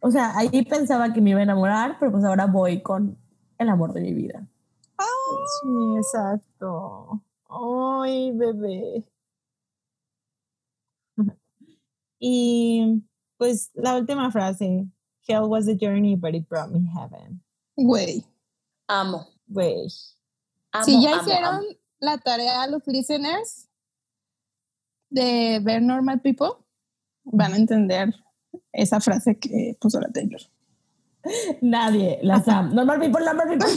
[0.00, 3.18] o sea, ahí pensaba que me iba a enamorar, pero pues ahora voy con
[3.58, 4.46] el amor de mi vida.
[5.62, 7.22] Sí, exacto.
[7.48, 9.04] Ay, bebé.
[12.24, 13.02] Y
[13.36, 14.86] pues la última frase,
[15.26, 17.42] Hell was a journey, but it brought me heaven.
[17.76, 18.24] Güey.
[18.88, 19.26] Amo.
[19.48, 19.88] Güey.
[20.84, 21.66] Si ya amo, hicieron amo.
[21.98, 23.68] la tarea a los listeners
[25.12, 26.50] de ver Normal People,
[27.24, 28.14] van a entender
[28.72, 30.40] esa frase que puso la Taylor.
[31.60, 32.74] Nadie, la Sam.
[32.74, 33.68] Normal people, normal people.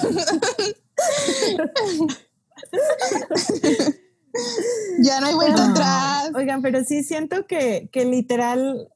[4.99, 6.31] Ya no hay vuelta atrás.
[6.36, 8.89] Oigan, pero sí siento que, que literal,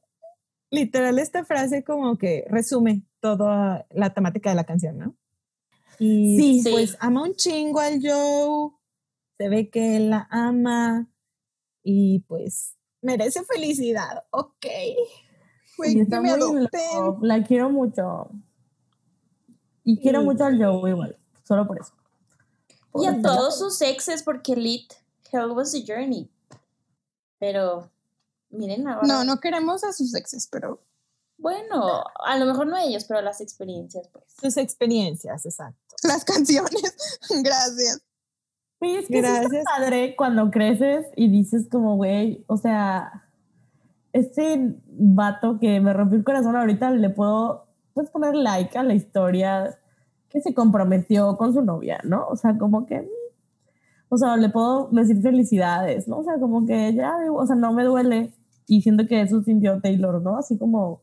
[0.70, 5.16] literal esta frase como que resume toda la temática de la canción, ¿no?
[5.98, 6.62] Y Sí.
[6.62, 6.70] Sí.
[6.70, 8.72] pues ama un chingo al Joe,
[9.38, 11.09] se ve que él la ama
[11.90, 14.66] y pues merece felicidad, ok.
[15.82, 16.30] Que me.
[17.22, 18.30] La quiero mucho.
[19.82, 21.92] Y quiero mucho al Joe igual, solo por eso.
[22.94, 24.92] Y a todos sus exes, porque Lit,
[25.32, 26.30] Hell was a journey.
[27.38, 27.90] Pero,
[28.50, 29.06] miren ahora.
[29.06, 30.82] No, no queremos a sus exes, pero
[31.38, 34.24] Bueno, a lo mejor no a ellos, pero las experiencias, pues.
[34.40, 35.96] Sus experiencias, exacto.
[36.02, 36.94] las canciones.
[37.42, 38.02] Gracias.
[38.80, 39.64] Güey, es que sí está Gracias.
[39.64, 43.24] padre cuando creces y dices como, güey, o sea,
[44.12, 48.94] este vato que me rompió el corazón ahorita le puedo, puedes poner like a la
[48.94, 49.78] historia
[50.30, 52.26] que se comprometió con su novia, ¿no?
[52.28, 53.08] O sea, como que,
[54.08, 56.18] o sea, le puedo decir felicidades, ¿no?
[56.18, 58.32] O sea, como que ya, o sea, no me duele.
[58.66, 60.38] Y siento que eso sintió Taylor, ¿no?
[60.38, 61.02] Así como,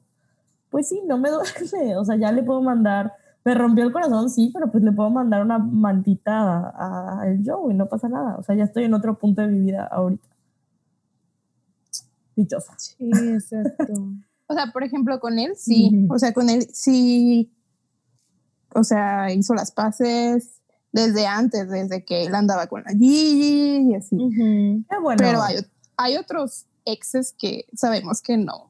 [0.69, 1.97] pues sí, no me duele.
[1.97, 3.13] O sea, ya le puedo mandar,
[3.47, 7.43] me rompió el corazón, sí, pero pues le puedo mandar una mantita a, a el
[7.45, 8.35] Joe y no pasa nada.
[8.35, 10.27] O sea, ya estoy en otro punto de mi vida ahorita.
[12.35, 12.73] Dichosa.
[12.77, 13.93] Sí, exacto.
[14.49, 15.91] O sea, por ejemplo, con él sí.
[16.09, 17.53] O sea, con él sí.
[18.73, 20.61] O sea, hizo las paces
[20.93, 24.15] desde antes, desde que él andaba con la Gigi y así.
[24.89, 25.17] Qué bueno.
[25.17, 25.57] Pero hay,
[25.97, 28.66] hay otros exes que sabemos que no,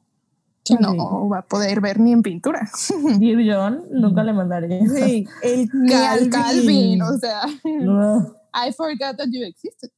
[0.68, 2.68] que no va a poder ver ni en pintura.
[3.18, 4.80] Dear John, nunca le mandaría.
[4.88, 6.30] Sí, el Ni al Calvin.
[6.30, 8.34] Calvin, o sea, No.
[8.54, 9.90] I forgot that you existed.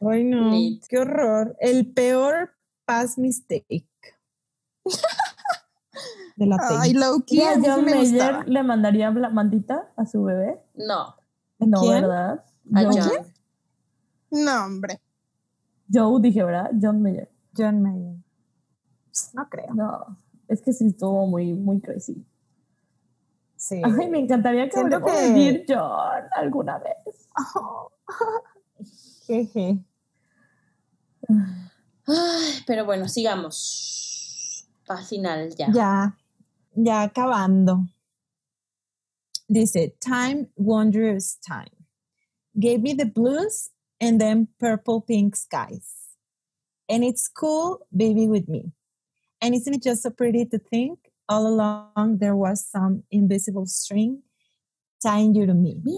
[0.00, 0.50] Ay, no,
[0.88, 1.56] qué horror.
[1.60, 2.50] El peor
[2.84, 3.86] pass mistake.
[6.36, 6.94] De la Ay.
[6.94, 8.38] Loki, ¿Y a John me gustaba.
[8.38, 10.60] Mayer le mandaría la mantita a su bebé?
[10.74, 11.14] No,
[11.58, 12.02] No, quién?
[12.02, 12.44] ¿verdad?
[12.74, 13.26] a John.
[14.30, 15.00] No, hombre.
[15.92, 16.70] Joe dije, ¿verdad?
[16.80, 17.30] John Mayer.
[17.56, 18.16] John Mayer.
[19.34, 19.74] No creo.
[19.74, 20.16] No,
[20.48, 22.24] es que sí estuvo muy, muy crazy.
[23.56, 23.80] Sí.
[23.82, 27.28] Ay, me encantaría que que- de Dear John alguna vez.
[29.26, 29.78] Jeje.
[32.06, 34.68] Ay, pero bueno, sigamos.
[34.88, 35.68] Al final ya.
[35.72, 36.18] Ya,
[36.74, 37.86] ya acabando.
[39.48, 41.70] Dice, time, wondrous time.
[42.54, 46.16] Gave me the blues and then purple pink skies.
[46.88, 48.72] And it's cool, baby, with me.
[49.40, 54.22] And isn't it just so pretty to think all along there was some invisible string
[55.02, 55.80] tying you to me?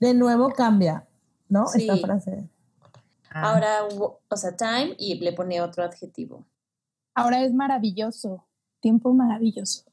[0.00, 1.06] De nuevo cambia,
[1.48, 1.66] ¿no?
[1.66, 1.88] Sí.
[1.88, 2.48] Esta frase.
[3.30, 3.88] Ah, Ahora,
[4.28, 6.44] o sea, time y le pone otro adjetivo.
[7.14, 8.44] Ahora es maravilloso.
[8.80, 9.84] Tiempo maravilloso.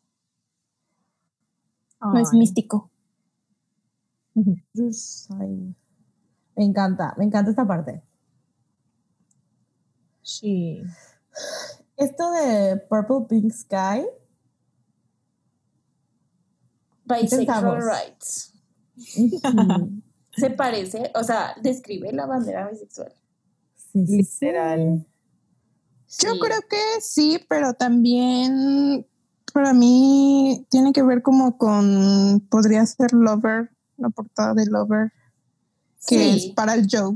[2.02, 2.40] No es ay.
[2.40, 2.90] místico.
[6.56, 8.02] Me encanta, me encanta esta parte.
[10.22, 10.82] Sí.
[11.98, 14.06] Esto de Purple Pink Sky,
[17.06, 18.54] Bisexual rights.
[20.38, 23.14] Se parece, o sea, describe la bandera bisexual.
[23.76, 24.46] sí, sí, sí.
[24.46, 25.06] Literal.
[26.20, 29.08] Yo creo que sí, pero también
[29.54, 35.12] para mí tiene que ver como con, podría ser Lover, la portada de Lover,
[36.08, 36.30] que Sí.
[36.50, 37.16] es para el Joe.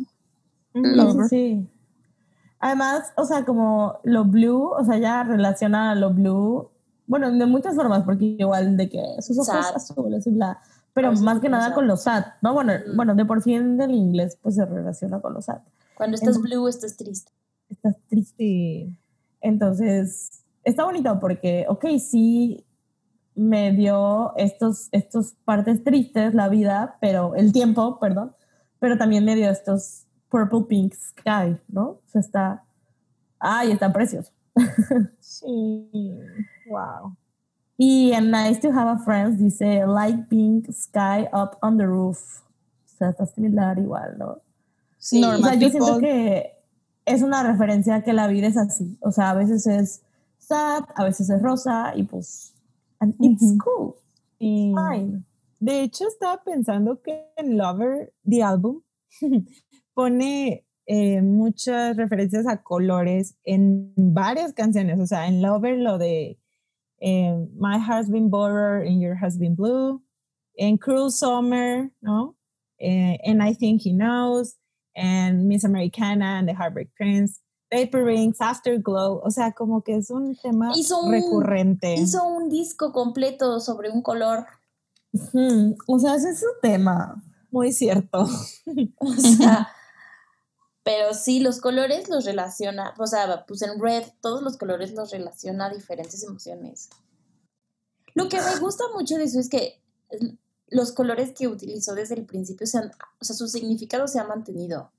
[0.73, 1.27] Sí, Lover.
[1.29, 1.67] sí.
[2.59, 6.69] Además, o sea, como lo blue, o sea, ya relaciona a lo blue,
[7.07, 9.75] bueno, de muchas formas, porque igual de que sus ojos Sad.
[9.75, 10.59] azules y bla,
[10.93, 11.75] pero más que nada sad.
[11.75, 12.53] con lo sad, ¿no?
[12.53, 12.95] Bueno, Mm.
[12.95, 15.59] bueno, de por sí en el inglés, pues se relaciona con lo sad.
[15.95, 17.31] Cuando estás En- blue, estás triste.
[17.69, 18.89] Estás triste.
[19.41, 22.65] Entonces, está bonito porque, ok, sí
[23.35, 28.33] me dio estos, estos partes tristes, la vida, pero el tiempo, perdón,
[28.79, 31.83] pero también me dio estos purple pink sky, ¿no?
[31.89, 32.63] O sea, está,
[33.39, 34.31] ay, está precioso.
[35.19, 35.89] Sí.
[36.69, 37.15] Wow.
[37.77, 42.41] Y en Nice to Have a Friends dice light pink sky up on the roof.
[42.85, 44.37] O sea, está similar igual, ¿no?
[44.97, 45.21] Sí.
[45.23, 46.53] O sea, yo siento que
[47.05, 48.97] es una referencia a que la vida es así.
[49.01, 50.01] O sea, a veces es
[50.39, 52.53] sad, a veces es rosa y pues,
[52.99, 53.95] and it's cool,
[54.39, 54.73] Sí.
[54.73, 55.23] fine.
[55.65, 58.83] De hecho, estaba pensando que en Lover, the album,
[59.95, 64.99] pone eh, muchas referencias a colores en varias canciones.
[64.99, 66.37] O sea, en Lover lo de
[66.99, 70.03] eh, My Heart's Been Borrowed and Your Has Been Blue.
[70.55, 72.35] En Cruel Summer, ¿no?
[72.77, 74.57] Eh, and I Think He Knows.
[74.95, 77.41] And Miss Americana and the Heartbreak Prince.
[77.71, 79.19] Paper Rings, Afterglow.
[79.23, 81.95] O sea, como que es un tema Hizo un- recurrente.
[81.95, 84.45] Hizo un disco completo sobre un color.
[85.87, 87.21] O sea, ese es su tema.
[87.51, 88.27] Muy cierto.
[88.99, 89.69] O sea,
[90.83, 95.11] pero sí, los colores los relaciona, o sea, pues en red, todos los colores los
[95.11, 96.89] relaciona a diferentes emociones.
[98.13, 99.81] Lo que me gusta mucho de eso es que
[100.67, 104.25] los colores que utilizó desde el principio, se han- o sea, su significado se ha
[104.25, 104.91] mantenido.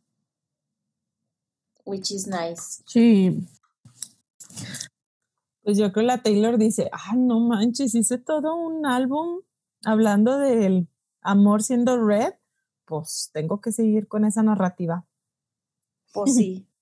[1.84, 2.82] Which is nice.
[2.86, 3.46] Sí.
[5.62, 9.40] Pues yo creo que la Taylor dice, ah, no manches, hice todo un álbum
[9.86, 10.88] hablando del
[11.22, 12.34] amor siendo red,
[12.84, 15.06] pues tengo que seguir con esa narrativa.
[16.12, 16.68] Pues sí.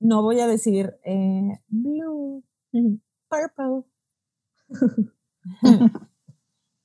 [0.00, 2.44] No voy a decir eh, blue,
[3.28, 3.84] purple.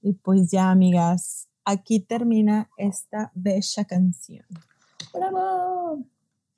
[0.02, 4.46] y pues ya, amigas, aquí termina esta bella canción.
[5.12, 6.06] Bravo.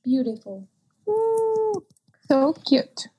[0.03, 0.67] Beautiful.
[2.27, 3.09] So cute.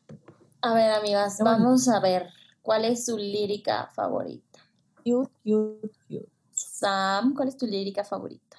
[0.60, 2.28] A ver, amigas, vamos a ver
[2.60, 4.60] cuál es su lírica favorita.
[5.04, 6.28] Cute, cute, cute.
[6.52, 8.58] Sam, ¿cuál es tu lírica favorita?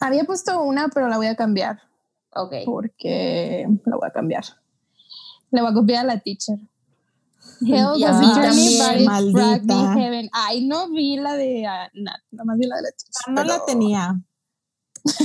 [0.00, 1.80] Había puesto una, pero la voy a cambiar
[2.34, 2.54] Ok.
[2.64, 4.44] porque la voy a cambiar.
[5.50, 6.58] Le voy a copiar a la teacher.
[7.60, 9.94] Hell Y a was mí a journey, también, but it brought me maldita.
[10.00, 10.30] heaven.
[10.32, 13.32] Ay, no vi la de ah, Nat, nada más vi la de la teacher.
[13.34, 14.20] No la tenía.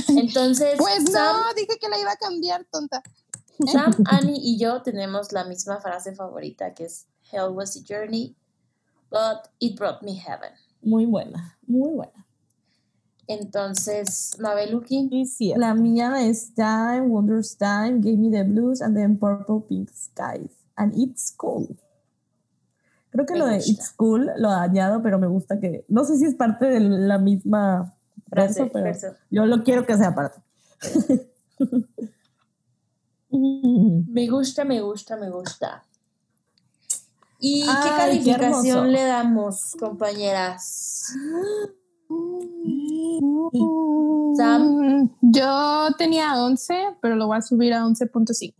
[0.08, 3.02] Entonces, Pues Sam, no, dije que la iba a cambiar, tonta.
[3.72, 8.36] Sam, Annie y yo tenemos la misma frase favorita que es Hell was a journey,
[9.10, 10.50] but it brought me heaven.
[10.82, 12.26] Muy buena, muy buena.
[13.26, 15.52] Entonces, Mabeluki, Sí, sí.
[15.56, 20.50] La mía es Time, Wonders Time, Gave Me the Blues, and then Purple Pink Skies.
[20.76, 21.76] And It's Cool.
[23.10, 23.70] Creo que Me lo de gusta.
[23.70, 25.84] It's Cool lo añado, pero me gusta que.
[25.88, 27.94] No sé si es parte de la misma
[28.30, 29.06] frase, verso, pero verso.
[29.30, 30.40] yo lo quiero que sea parte.
[33.30, 35.84] Me gusta, me gusta, me gusta.
[37.38, 38.62] ¿Y qué Ay, qué hermoso.
[38.62, 41.14] calificación le damos, compañeras?
[44.36, 45.10] Sam.
[45.20, 48.54] Yo tenía 11, pero lo voy a subir a 11.5.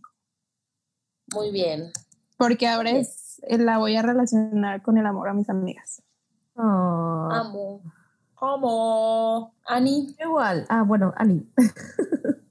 [1.33, 1.91] Muy bien.
[2.37, 6.01] Porque ahora es, eh, la voy a relacionar con el amor a mis amigas.
[6.55, 7.81] Amo.
[8.41, 9.53] Amo.
[9.65, 10.15] Ani.
[10.19, 10.65] igual.
[10.69, 11.45] Ah, bueno, Ani.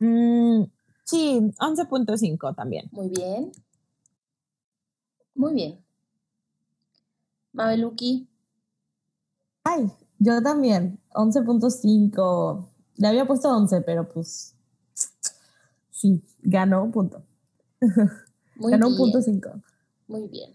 [0.00, 0.64] Mm,
[1.04, 2.90] sí, 11.5 también.
[2.92, 3.52] Muy bien.
[5.34, 5.84] Muy bien.
[7.52, 8.28] Mabeluki.
[9.64, 11.00] Ay, yo también.
[11.12, 12.68] 11.5.
[12.96, 14.54] Le había puesto 11, pero pues.
[15.90, 17.22] Sí, ganó un punto.
[18.56, 18.98] Muy ganó un bien.
[19.12, 19.50] punto 5.
[20.08, 20.54] Muy bien.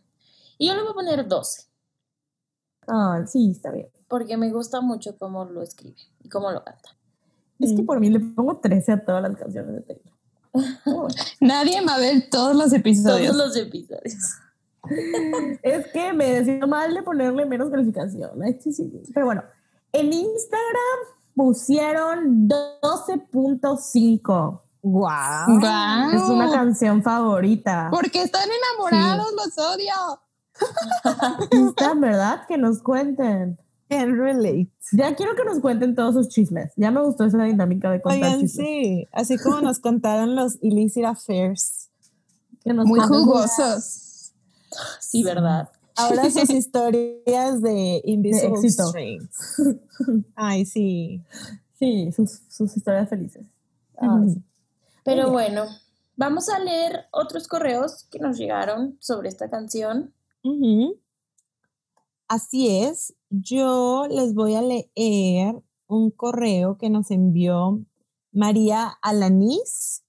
[0.57, 1.63] Y yo le voy a poner 12,
[2.87, 3.87] Ah, sí, está bien.
[4.07, 6.89] porque me gusta mucho cómo lo escribe y cómo lo canta.
[7.59, 10.13] Es que por mí le pongo 13 a todas las canciones de Taylor.
[11.41, 13.31] Nadie va a ver todos los episodios.
[13.31, 14.15] Todos los episodios.
[15.61, 18.31] Es que me decido mal de ponerle menos calificación.
[19.13, 19.43] Pero bueno,
[19.91, 20.99] en Instagram
[21.35, 24.61] pusieron 12.5.
[24.81, 25.59] ¡Wow!
[25.59, 26.11] Guau.
[26.15, 27.89] Es una canción favorita.
[27.91, 29.93] Porque están enamorados, los odio.
[31.69, 32.41] Están, ¿verdad?
[32.47, 33.57] Que nos cuenten.
[33.89, 34.71] Can relate.
[34.91, 36.71] Ya quiero que nos cuenten todos sus chismes.
[36.75, 38.67] Ya me gustó esa dinámica de contar Oigan, chismes.
[38.67, 41.89] sí, así como nos contaron los illicit affairs.
[42.63, 44.08] Que nos Muy jugosos.
[44.99, 45.69] Sí, ¿verdad?
[45.95, 48.87] Ahora sus historias de Invisible éxito.
[48.87, 49.61] Strings.
[50.35, 51.23] Ay, sí.
[51.77, 53.45] Sí, sus, sus historias felices.
[53.97, 54.43] Ay, sí.
[55.03, 55.65] Pero bueno,
[56.15, 60.13] vamos a leer otros correos que nos llegaron sobre esta canción.
[62.27, 63.15] Así es.
[63.29, 65.55] Yo les voy a leer
[65.87, 67.83] un correo que nos envió
[68.31, 70.03] María Alanis.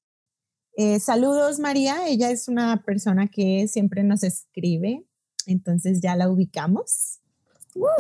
[0.83, 2.09] Eh, saludos, María.
[2.09, 5.05] Ella es una persona que siempre nos escribe,
[5.45, 7.21] entonces ya la ubicamos.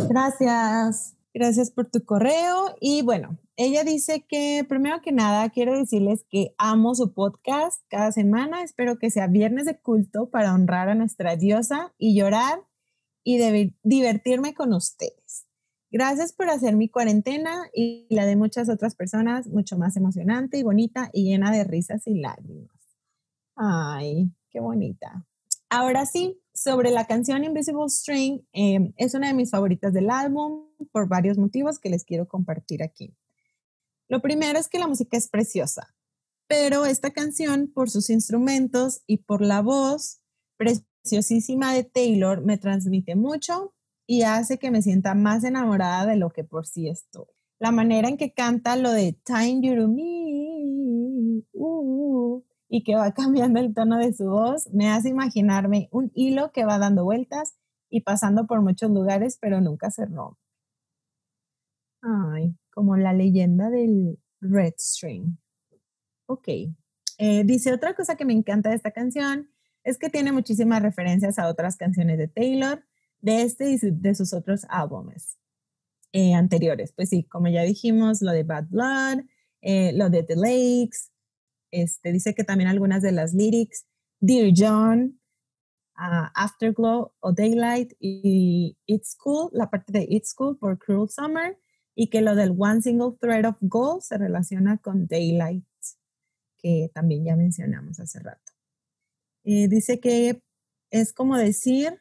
[0.08, 1.14] Gracias.
[1.34, 2.74] Gracias por tu correo.
[2.80, 8.12] Y bueno, ella dice que primero que nada quiero decirles que amo su podcast cada
[8.12, 8.62] semana.
[8.62, 12.62] Espero que sea viernes de culto para honrar a nuestra diosa y llorar
[13.22, 15.49] y divertirme con ustedes.
[15.90, 20.62] Gracias por hacer mi cuarentena y la de muchas otras personas mucho más emocionante y
[20.62, 22.76] bonita y llena de risas y lágrimas.
[23.56, 25.26] Ay, qué bonita.
[25.68, 30.66] Ahora sí, sobre la canción Invisible String, eh, es una de mis favoritas del álbum
[30.92, 33.14] por varios motivos que les quiero compartir aquí.
[34.08, 35.94] Lo primero es que la música es preciosa,
[36.46, 40.20] pero esta canción, por sus instrumentos y por la voz
[40.56, 43.72] preciosísima de Taylor, me transmite mucho
[44.10, 47.26] y hace que me sienta más enamorada de lo que por sí estoy.
[47.60, 53.12] La manera en que canta lo de Time You to Me uh, y que va
[53.14, 57.54] cambiando el tono de su voz me hace imaginarme un hilo que va dando vueltas
[57.88, 60.40] y pasando por muchos lugares, pero nunca se rompe.
[62.02, 65.38] Ay, como la leyenda del Red String.
[66.26, 66.48] Ok.
[67.18, 69.52] Eh, dice otra cosa que me encanta de esta canción
[69.84, 72.84] es que tiene muchísimas referencias a otras canciones de Taylor,
[73.20, 75.38] de este y de sus otros álbumes
[76.12, 76.92] eh, anteriores.
[76.92, 79.24] Pues sí, como ya dijimos, lo de Bad Blood,
[79.62, 81.10] eh, lo de The Lakes,
[81.70, 83.86] este, dice que también algunas de las lyrics,
[84.20, 85.20] Dear John,
[85.94, 91.58] ah, Afterglow o Daylight y It's Cool, la parte de It's Cool por Cruel Summer,
[91.94, 95.64] y que lo del One Single Thread of Gold se relaciona con Daylight,
[96.58, 98.52] que también ya mencionamos hace rato.
[99.44, 100.42] Eh, dice que
[100.90, 102.00] es como decir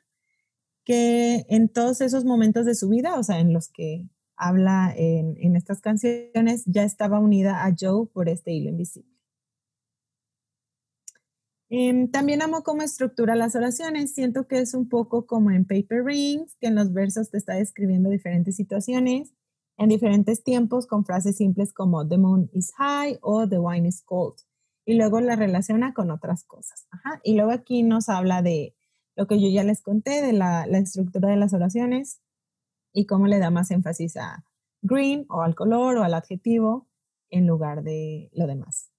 [0.90, 5.36] que en todos esos momentos de su vida, o sea, en los que habla en,
[5.38, 9.14] en estas canciones, ya estaba unida a Joe por este hilo invisible.
[11.70, 14.16] Em, también amo cómo estructura las oraciones.
[14.16, 17.53] Siento que es un poco como en Paper Rings, que en los versos te está
[17.53, 19.32] describiendo diferentes situaciones
[19.78, 24.02] en diferentes tiempos con frases simples como The moon is high o The wine is
[24.02, 24.40] cold.
[24.86, 26.88] Y luego la relaciona con otras cosas.
[27.24, 28.76] Y luego aquí nos habla de
[29.20, 32.22] lo que yo ya les conté, de la, estructura de las oraciones
[32.94, 34.46] y cómo le da más énfasis a
[34.82, 36.88] green o al color o al adjetivo
[37.30, 38.94] en lugar de lo demás.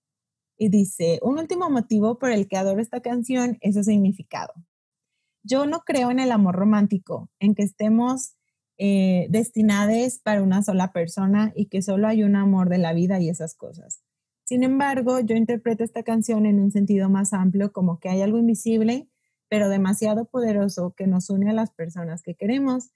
[0.59, 4.53] Y dice, un último motivo por el que adoro esta canción es su significado.
[5.43, 8.35] Yo no creo en el amor romántico, en que estemos
[8.77, 13.19] eh, destinados para una sola persona y que solo hay un amor de la vida
[13.21, 14.03] y esas cosas.
[14.45, 18.37] Sin embargo, yo interpreto esta canción en un sentido más amplio, como que hay algo
[18.37, 19.09] invisible,
[19.51, 22.93] pero demasiado poderoso que nos une a las personas que queremos,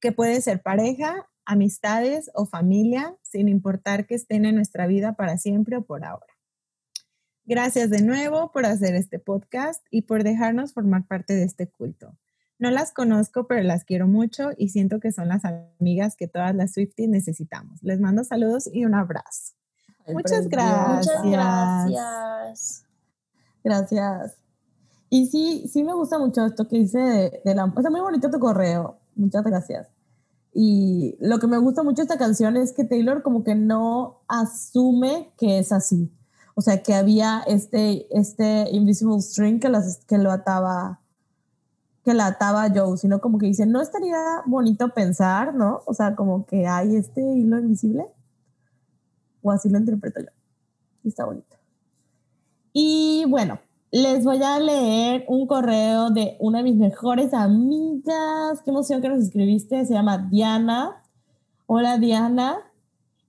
[0.00, 5.38] que puede ser pareja, amistades o familia, sin importar que estén en nuestra vida para
[5.38, 6.34] siempre o por ahora.
[7.44, 12.18] Gracias de nuevo por hacer este podcast y por dejarnos formar parte de este culto.
[12.58, 16.56] No las conozco, pero las quiero mucho y siento que son las amigas que todas
[16.56, 17.80] las Swifties necesitamos.
[17.84, 19.54] Les mando saludos y un abrazo.
[20.08, 21.22] Muchas gracias.
[21.22, 22.84] Muchas gracias.
[23.62, 24.47] Gracias.
[25.10, 26.98] Y sí, sí me gusta mucho esto que dice
[27.44, 27.72] de, la...
[27.76, 28.98] Está muy bonito tu correo.
[29.14, 29.88] Muchas gracias.
[30.52, 34.20] Y lo que me gusta mucho de esta canción es que Taylor como que no
[34.28, 36.10] asume que es así.
[36.54, 41.00] O sea, que había este, este invisible string que, las, que lo ataba,
[42.04, 45.82] que la ataba Joe, sino como que dice, no estaría bonito pensar, ¿no?
[45.86, 48.06] O sea, como que hay este hilo invisible.
[49.40, 50.30] O así lo interpreto yo.
[51.04, 51.56] Y está bonito.
[52.72, 53.60] Y bueno,
[53.90, 58.60] les voy a leer un correo de una de mis mejores amigas.
[58.64, 59.84] Qué emoción que nos escribiste.
[59.86, 61.02] Se llama Diana.
[61.66, 62.58] Hola Diana.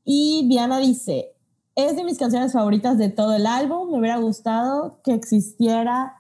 [0.04, 1.34] Y Diana dice,
[1.76, 3.92] es de mis canciones favoritas de todo el álbum.
[3.92, 6.18] Me hubiera gustado que existiera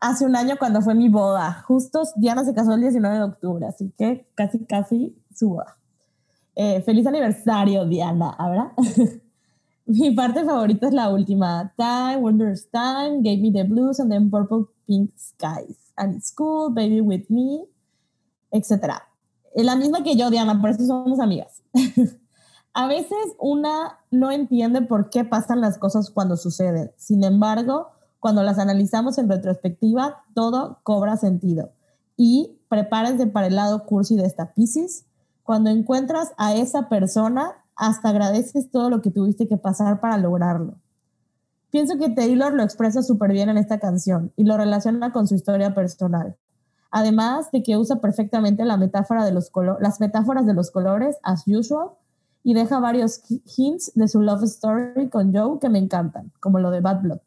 [0.00, 1.62] hace un año cuando fue mi boda.
[1.66, 5.76] Justo Diana se casó el 19 de octubre, así que casi, casi su boda.
[6.54, 8.72] Eh, feliz aniversario, Diana, ¿ahora?
[9.86, 11.72] mi parte favorita es la última.
[11.76, 15.92] Time, Wonders Time, Gave Me the Blues, and then Purple Pink Skies.
[15.96, 17.66] And It's Cool, Baby With Me,
[18.50, 19.02] etc.
[19.54, 21.62] Es la misma que yo, Diana, por eso somos amigas.
[22.74, 26.90] A veces una no entiende por qué pasan las cosas cuando suceden.
[26.98, 27.88] Sin embargo,
[28.20, 31.72] cuando las analizamos en retrospectiva, todo cobra sentido.
[32.18, 35.06] Y prepárense para el lado cursi de esta Pisces.
[35.42, 40.78] Cuando encuentras a esa persona, hasta agradeces todo lo que tuviste que pasar para lograrlo.
[41.70, 45.34] Pienso que Taylor lo expresa súper bien en esta canción y lo relaciona con su
[45.34, 46.36] historia personal.
[46.90, 49.50] Además de que usa perfectamente la metáfora de los
[49.80, 51.90] las metáforas de los colores, as usual,
[52.42, 53.20] y deja varios
[53.56, 57.18] hints de su love story con Joe que me encantan, como lo de Bad Blood.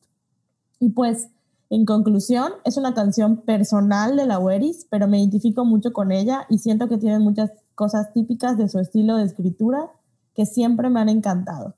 [0.79, 1.27] Y pues,
[1.69, 6.47] en conclusión, es una canción personal de la Weris, pero me identifico mucho con ella
[6.49, 9.91] y siento que tiene muchas cosas típicas de su estilo de escritura
[10.39, 11.75] que siempre me han encantado.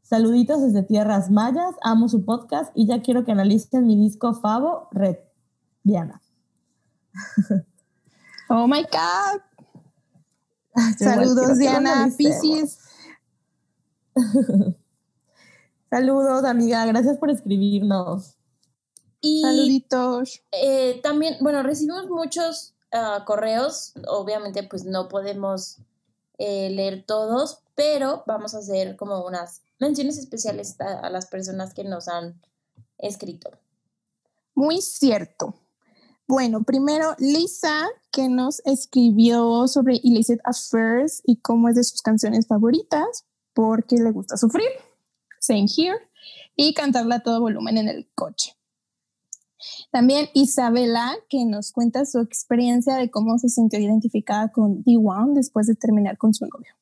[0.00, 4.88] Saluditos desde Tierras Mayas, amo su podcast y ya quiero que analicen mi disco Favo,
[4.92, 5.18] Red.
[5.82, 6.22] Diana.
[8.50, 9.42] Oh my God.
[10.98, 12.78] Saludos, Diana Pisces.
[15.90, 16.86] Saludos, amiga.
[16.86, 18.38] Gracias por escribirnos.
[19.20, 20.40] Y, Saluditos.
[20.52, 23.92] eh, también, bueno, recibimos muchos ah, correos.
[24.06, 25.82] Obviamente, pues no podemos
[26.38, 31.84] eh, leer todos, pero vamos a hacer como unas menciones especiales a, las personas que
[31.84, 32.42] nos han
[32.98, 33.52] escrito.
[34.56, 35.54] Muy cierto.
[36.26, 42.48] Bueno, primero Lisa, que nos escribió sobre Illicit Affairs y cómo es de sus canciones
[42.48, 44.68] favoritas, porque le gusta sufrir,
[45.38, 45.98] same here,
[46.56, 48.56] y cantarla a todo volumen en el coche.
[49.92, 55.68] También Isabela, que nos cuenta su experiencia de cómo se sintió identificada con D1 después
[55.68, 56.77] de terminar con su novio.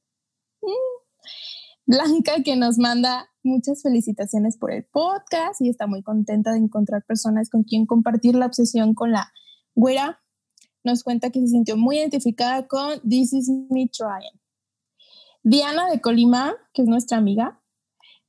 [1.87, 7.05] Blanca, que nos manda muchas felicitaciones por el podcast y está muy contenta de encontrar
[7.05, 9.33] personas con quien compartir la obsesión con la
[9.75, 10.21] güera.
[10.83, 14.41] Nos cuenta que se sintió muy identificada con This Is Me Trying.
[15.43, 17.63] Diana de Colima, que es nuestra amiga,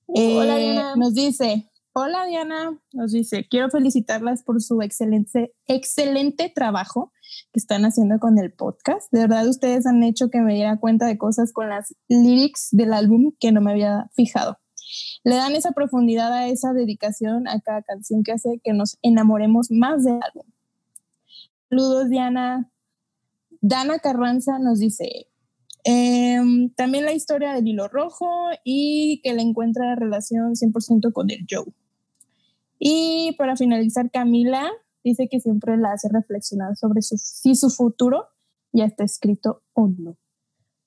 [0.07, 0.95] Hola, eh, Diana.
[0.95, 7.11] nos dice, hola Diana, nos dice, quiero felicitarlas por su excelente, excelente trabajo
[7.51, 9.11] que están haciendo con el podcast.
[9.11, 12.93] De verdad, ustedes han hecho que me diera cuenta de cosas con las lyrics del
[12.93, 14.57] álbum que no me había fijado.
[15.23, 19.67] Le dan esa profundidad a esa dedicación a cada canción que hace que nos enamoremos
[19.71, 20.45] más del álbum.
[21.69, 22.71] Saludos, Diana.
[23.61, 25.27] Dana Carranza nos dice,
[25.83, 31.45] em, también la historia del hilo rojo y que le encuentra relación 100% con el
[31.49, 31.65] Joe.
[32.79, 34.71] Y para finalizar, Camila
[35.07, 38.27] dice que siempre la hace reflexionar sobre su, si su futuro
[38.71, 40.17] ya está escrito o no.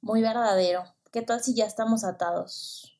[0.03, 0.85] Muy verdadero.
[1.13, 2.97] ¿Qué tal si ya estamos atados?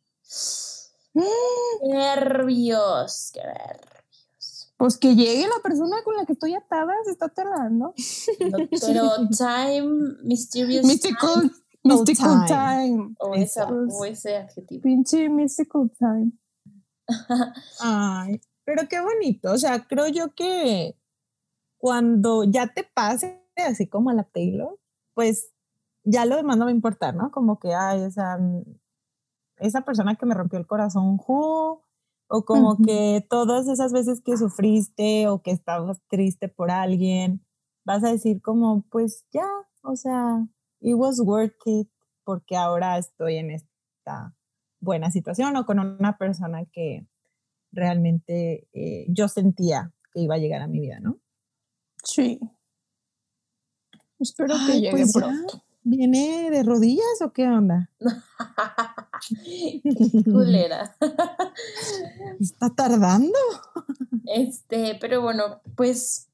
[1.83, 4.73] nervios, qué nervios.
[4.77, 7.93] Pues que llegue la persona con la que estoy atada, se está tardando.
[8.81, 11.53] pero time, mysterious mystical, time.
[11.85, 13.15] Mystical time.
[13.19, 14.83] O, esa, o ese adjetivo.
[14.83, 16.33] Pinche mystical time.
[17.81, 19.53] Ay, pero qué bonito.
[19.53, 20.97] O sea, creo yo que
[21.81, 24.79] cuando ya te pase, así como a la Taylor,
[25.15, 25.51] pues
[26.05, 27.31] ya lo demás no va a importar, ¿no?
[27.31, 28.39] Como que, ay, o sea,
[29.59, 31.83] esa persona que me rompió el corazón, who,
[32.29, 37.45] o como que todas esas veces que sufriste o que estabas triste por alguien,
[37.85, 39.49] vas a decir como, pues ya,
[39.83, 40.47] o sea,
[40.81, 41.89] it was worth it
[42.25, 44.37] porque ahora estoy en esta
[44.81, 47.07] buena situación o con una persona que
[47.73, 51.20] realmente eh, yo sentía que iba a llegar a mi vida, ¿no?
[52.05, 52.41] Sí.
[54.19, 55.63] Espero que llegue pues pronto.
[55.83, 57.91] ¿Viene de rodillas o qué onda?
[60.25, 60.95] culera.
[62.41, 63.39] Está tardando.
[64.27, 66.29] Este, pero bueno, pues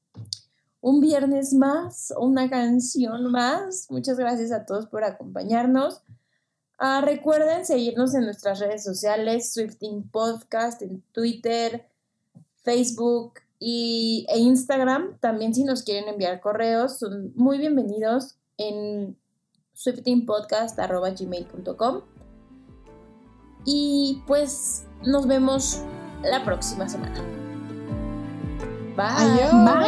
[0.81, 3.87] un viernes más, una canción más.
[3.89, 6.01] Muchas gracias a todos por acompañarnos.
[6.77, 11.89] Ah, recuerden seguirnos en nuestras redes sociales, Swifting Podcast, en Twitter,
[12.63, 15.19] Facebook y, e Instagram.
[15.19, 19.17] También si nos quieren enviar correos, son muy bienvenidos en
[19.73, 22.01] swiftingpodcast.gmail.com
[23.65, 25.81] Y pues nos vemos
[26.23, 27.21] la próxima semana.
[28.95, 29.51] Bye.
[29.63, 29.85] Bye.